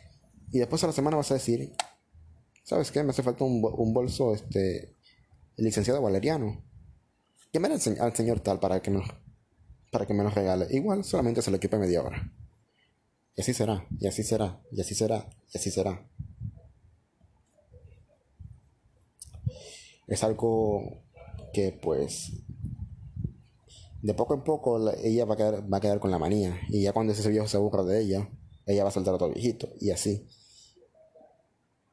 Y 0.51 0.59
después 0.59 0.83
a 0.83 0.89
la 0.89 0.93
semana 0.93 1.17
vas 1.17 1.31
a 1.31 1.35
decir, 1.35 1.73
¿sabes 2.65 2.91
qué? 2.91 3.05
Me 3.05 3.11
hace 3.11 3.23
falta 3.23 3.45
un, 3.45 3.63
bolso, 3.95 4.35
este, 4.35 4.97
licenciado 5.57 6.03
Valeriano. 6.03 6.65
Llamar 7.53 7.71
al, 7.71 7.81
al 8.01 8.17
señor 8.17 8.41
tal 8.41 8.59
para 8.59 8.83
que, 8.83 8.91
me, 8.91 9.03
para 9.93 10.05
que 10.05 10.15
me 10.15 10.25
lo 10.25 10.31
regale. 10.31 10.67
Igual 10.71 11.05
solamente 11.05 11.43
se 11.43 11.53
lo 11.53 11.59
equipe 11.59 11.79
media 11.79 12.03
hora. 12.03 12.33
Y 13.37 13.41
así 13.41 13.55
será, 13.55 13.87
y 14.01 14.09
así 14.09 14.25
será, 14.25 14.61
y 14.73 14.81
así 14.81 14.95
será, 14.97 15.29
y 15.53 15.59
así 15.59 15.71
será. 15.71 16.09
Es 20.07 20.23
algo 20.25 21.03
que 21.53 21.73
pues 21.73 22.33
de 24.03 24.15
poco 24.15 24.35
en 24.35 24.45
poco 24.45 24.91
ella 25.03 25.25
va 25.25 25.35
a, 25.35 25.37
quedar, 25.37 25.73
va 25.73 25.79
a 25.79 25.81
quedar 25.81 26.01
con 26.01 26.11
la 26.11 26.19
manía 26.19 26.61
y 26.69 26.83
ya 26.83 26.93
cuando 26.93 27.13
ese 27.13 27.29
viejo 27.31 27.49
se 27.49 27.57
aburra 27.57 27.83
de 27.85 28.01
ella, 28.01 28.29
ella 28.67 28.83
va 28.83 28.91
a 28.91 28.93
saltar 28.93 29.13
a 29.13 29.17
otro 29.17 29.31
viejito 29.31 29.69
y 29.81 29.91
así. 29.91 30.27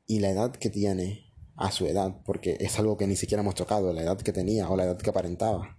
Y 0.08 0.20
la 0.20 0.30
edad 0.30 0.52
que 0.52 0.70
tiene 0.70 1.32
a 1.56 1.72
su 1.72 1.86
edad, 1.86 2.22
porque 2.26 2.58
es 2.60 2.78
algo 2.80 2.98
que 2.98 3.08
ni 3.08 3.16
siquiera 3.16 3.42
hemos 3.42 3.56
tocado, 3.56 3.94
la 3.94 4.02
edad 4.02 4.18
que 4.18 4.34
tenía 4.34 4.70
o 4.70 4.76
la 4.76 4.84
edad 4.84 4.98
que 4.98 5.10
aparentaba. 5.10 5.78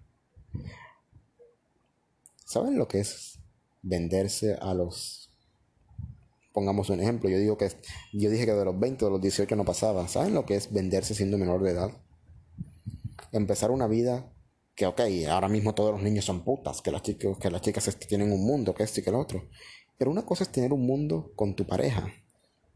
¿Saben 2.46 2.78
lo 2.78 2.88
que 2.88 3.00
es 3.00 3.38
venderse 3.82 4.54
a 4.54 4.72
los 4.74 5.22
pongamos 6.52 6.90
un 6.90 7.00
ejemplo, 7.00 7.30
yo 7.30 7.38
digo 7.38 7.56
que 7.56 7.70
yo 8.12 8.30
dije 8.30 8.44
que 8.44 8.52
de 8.52 8.64
los 8.64 8.78
20 8.78 9.04
o 9.04 9.08
de 9.08 9.12
los 9.12 9.20
18 9.20 9.56
no 9.56 9.64
pasaba. 9.64 10.06
¿Saben 10.08 10.34
lo 10.34 10.44
que 10.44 10.56
es 10.56 10.72
venderse 10.72 11.14
siendo 11.14 11.38
menor 11.38 11.62
de 11.62 11.70
edad? 11.70 11.90
Empezar 13.30 13.70
una 13.70 13.86
vida 13.86 14.32
que, 14.74 14.86
ok, 14.86 15.00
ahora 15.28 15.48
mismo 15.48 15.74
todos 15.74 15.92
los 15.92 16.02
niños 16.02 16.24
son 16.24 16.44
putas, 16.44 16.80
que 16.80 16.90
las 16.90 17.02
chicas, 17.02 17.36
que 17.38 17.50
las 17.50 17.60
chicas 17.60 17.96
tienen 17.98 18.32
un 18.32 18.44
mundo, 18.44 18.74
que 18.74 18.82
esto 18.82 19.00
y 19.00 19.02
que 19.02 19.10
el 19.10 19.16
otro. 19.16 19.48
Pero 19.98 20.10
una 20.10 20.26
cosa 20.26 20.44
es 20.44 20.50
tener 20.50 20.72
un 20.72 20.86
mundo 20.86 21.32
con 21.36 21.54
tu 21.54 21.66
pareja, 21.66 22.12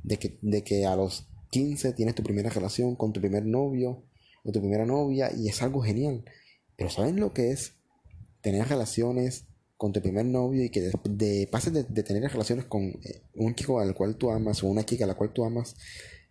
de 0.02 0.18
que, 0.18 0.38
de 0.42 0.62
que 0.62 0.87
a 0.87 0.94
los 0.94 1.28
15 1.50 1.92
tienes 1.92 2.14
tu 2.14 2.22
primera 2.22 2.50
relación 2.50 2.96
con 2.96 3.12
tu 3.12 3.20
primer 3.20 3.44
novio 3.44 4.04
o 4.44 4.52
tu 4.52 4.61
primera 4.61 4.87
novia 4.87 5.30
y 5.37 5.48
es 5.48 5.62
algo 5.62 5.82
genial. 5.82 6.24
Pero 6.76 6.90
¿saben 6.90 7.18
lo 7.18 7.32
que 7.32 7.50
es 7.50 7.74
tener 8.42 8.68
relaciones 8.68 9.46
con 9.76 9.92
tu 9.92 10.00
primer 10.00 10.24
novio 10.24 10.64
y 10.64 10.70
que 10.70 10.90
de, 11.04 11.48
pases 11.50 11.72
de, 11.72 11.85
de, 11.85 12.02
tener 12.02 12.30
relaciones 12.30 12.64
con 12.64 12.82
eh, 12.82 13.22
un 13.35 13.54
chico 13.54 13.80
al 13.80 13.94
cual 13.94 14.16
tú 14.16 14.30
amas 14.30 14.62
o 14.62 14.68
una 14.68 14.85
chica 14.85 15.04
a 15.04 15.09
la 15.09 15.14
cual 15.14 15.32
tú 15.32 15.44
amas, 15.44 15.76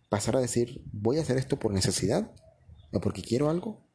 pasar 0.08 0.36
a 0.36 0.40
decir, 0.40 0.82
voy 0.92 1.18
a 1.18 1.22
hacer 1.22 1.36
esto 1.36 1.58
por 1.58 1.72
necesidad 1.72 2.32
o 2.92 3.00
porque 3.00 3.22
quiero 3.22 3.50
algo? 3.50 3.85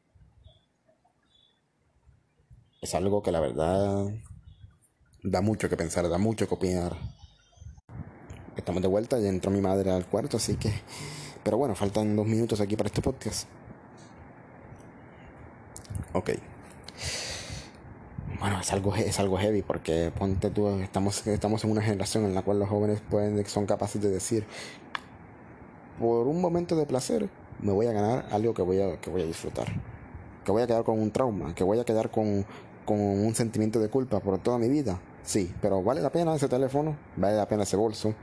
Es 2.81 2.95
algo 2.95 3.21
que 3.21 3.31
la 3.31 3.39
verdad 3.39 4.07
da 5.21 5.41
mucho 5.41 5.69
que 5.69 5.77
pensar, 5.77 6.09
da 6.09 6.17
mucho 6.17 6.47
que 6.47 6.55
opinar. 6.55 6.97
Estamos 8.57 8.81
de 8.81 8.87
vuelta, 8.87 9.19
ya 9.19 9.29
entró 9.29 9.51
mi 9.51 9.61
madre 9.61 9.91
al 9.91 10.07
cuarto, 10.07 10.37
así 10.37 10.55
que... 10.57 10.73
Pero 11.43 11.57
bueno, 11.57 11.75
faltan 11.75 12.15
dos 12.15 12.25
minutos 12.25 12.59
aquí 12.59 12.75
para 12.75 12.87
este 12.87 13.01
podcast. 13.01 13.47
Ok. 16.13 16.31
Bueno, 18.39 18.59
es 18.59 18.71
algo, 18.73 18.95
es 18.95 19.19
algo 19.19 19.37
heavy 19.37 19.61
porque 19.61 20.11
ponte 20.17 20.49
tú, 20.49 20.67
estamos, 20.79 21.25
estamos 21.27 21.63
en 21.63 21.71
una 21.71 21.83
generación 21.83 22.25
en 22.25 22.33
la 22.33 22.41
cual 22.41 22.57
los 22.57 22.69
jóvenes 22.69 22.99
pueden, 23.07 23.45
son 23.45 23.67
capaces 23.67 24.01
de 24.01 24.09
decir, 24.09 24.45
por 25.99 26.27
un 26.27 26.41
momento 26.41 26.75
de 26.75 26.87
placer, 26.87 27.29
me 27.59 27.71
voy 27.71 27.85
a 27.85 27.91
ganar 27.91 28.25
algo 28.31 28.55
que 28.55 28.63
voy 28.63 28.81
a, 28.81 28.99
que 28.99 29.11
voy 29.11 29.21
a 29.21 29.25
disfrutar. 29.25 29.67
Que 30.43 30.51
voy 30.51 30.63
a 30.63 30.67
quedar 30.67 30.83
con 30.83 30.99
un 30.99 31.11
trauma, 31.11 31.53
que 31.53 31.63
voy 31.63 31.79
a 31.79 31.85
quedar 31.85 32.09
con, 32.09 32.45
con 32.85 32.99
un 32.99 33.35
sentimiento 33.35 33.79
de 33.79 33.89
culpa 33.89 34.19
por 34.19 34.39
toda 34.39 34.57
mi 34.57 34.69
vida. 34.69 34.99
Sí, 35.23 35.53
pero 35.61 35.83
vale 35.83 36.01
la 36.01 36.11
pena 36.11 36.35
ese 36.35 36.47
teléfono, 36.47 36.97
vale 37.15 37.37
la 37.37 37.47
pena 37.47 37.63
ese 37.63 37.77
bolso, 37.77 38.15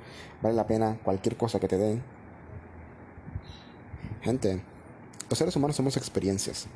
vale 0.43 0.55
la 0.55 0.67
pena 0.67 0.99
cualquier 1.03 1.37
cosa 1.37 1.61
que 1.61 1.69
te 1.69 1.79
den. 1.79 2.03
Gente, 4.23 4.61
los 5.29 5.39
seres 5.39 5.55
humanos 5.55 5.77
somos 5.77 5.97
experiencias, 5.97 6.67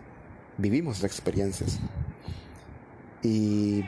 vivimos 0.59 1.03
experiencias. 1.03 1.79
Y 3.23 3.85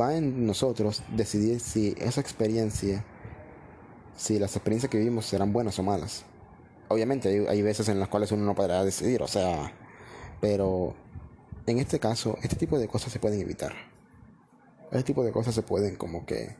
va 0.00 0.16
en 0.16 0.46
nosotros 0.46 1.02
decidir 1.14 1.60
si 1.60 1.94
esa 1.98 2.20
experiencia, 2.20 3.04
si 4.16 4.38
las 4.38 4.56
experiencias 4.56 4.90
que 4.90 4.98
vivimos 4.98 5.26
serán 5.26 5.52
buenas 5.52 5.78
o 5.78 5.82
malas. 5.82 6.24
Obviamente 6.88 7.28
hay, 7.28 7.46
hay 7.46 7.62
veces 7.62 7.88
en 7.88 7.98
las 7.98 8.08
cuales 8.08 8.32
uno 8.32 8.44
no 8.44 8.54
podrá 8.54 8.84
decidir, 8.84 9.22
o 9.22 9.28
sea, 9.28 9.72
pero 10.40 10.94
en 11.66 11.78
este 11.78 11.98
caso, 12.00 12.38
este 12.42 12.56
tipo 12.56 12.78
de 12.78 12.88
cosas 12.88 13.12
se 13.12 13.18
pueden 13.18 13.40
evitar. 13.40 13.72
Este 14.90 15.04
tipo 15.04 15.24
de 15.24 15.32
cosas 15.32 15.54
se 15.54 15.62
pueden 15.62 15.96
como 15.96 16.26
que... 16.26 16.56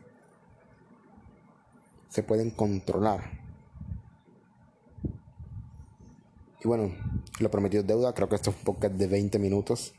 Se 2.09 2.23
pueden 2.23 2.51
controlar. 2.51 3.41
Y 6.63 6.67
bueno, 6.67 6.95
lo 7.39 7.51
prometido 7.51 7.83
deuda, 7.83 8.13
creo 8.13 8.29
que 8.29 8.35
esto 8.35 8.51
es 8.51 8.55
un 8.57 8.63
podcast 8.63 8.95
de 8.95 9.07
20 9.07 9.39
minutos. 9.39 9.93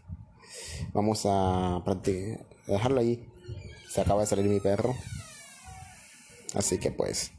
Vamos 0.93 1.25
a 1.27 1.83
dejarlo 2.67 3.01
ahí. 3.01 3.29
Se 3.91 4.01
acaba 4.01 4.23
de 4.23 4.27
salir 4.27 4.47
mi 4.47 4.61
perro. 4.61 4.95
Así 6.55 6.79
que 6.79 6.91
pues 6.91 7.33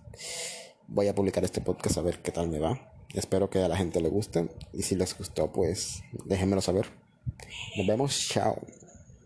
voy 0.88 1.08
a 1.08 1.16
publicar 1.16 1.44
este 1.44 1.62
podcast 1.62 1.98
a 1.98 2.02
ver 2.02 2.22
qué 2.22 2.32
tal 2.32 2.50
me 2.50 2.60
va. 2.60 2.92
Espero 3.14 3.50
que 3.50 3.60
a 3.60 3.68
la 3.68 3.78
gente 3.78 4.02
le 4.02 4.10
guste. 4.10 4.50
Y 4.74 4.84
si 4.84 4.96
les 4.96 5.18
gustó, 5.18 5.52
pues 5.52 6.04
déjenmelo 6.26 6.62
saber. 6.62 7.05
Nos 7.76 7.86
vemos, 7.86 8.28
chao. 8.28 8.62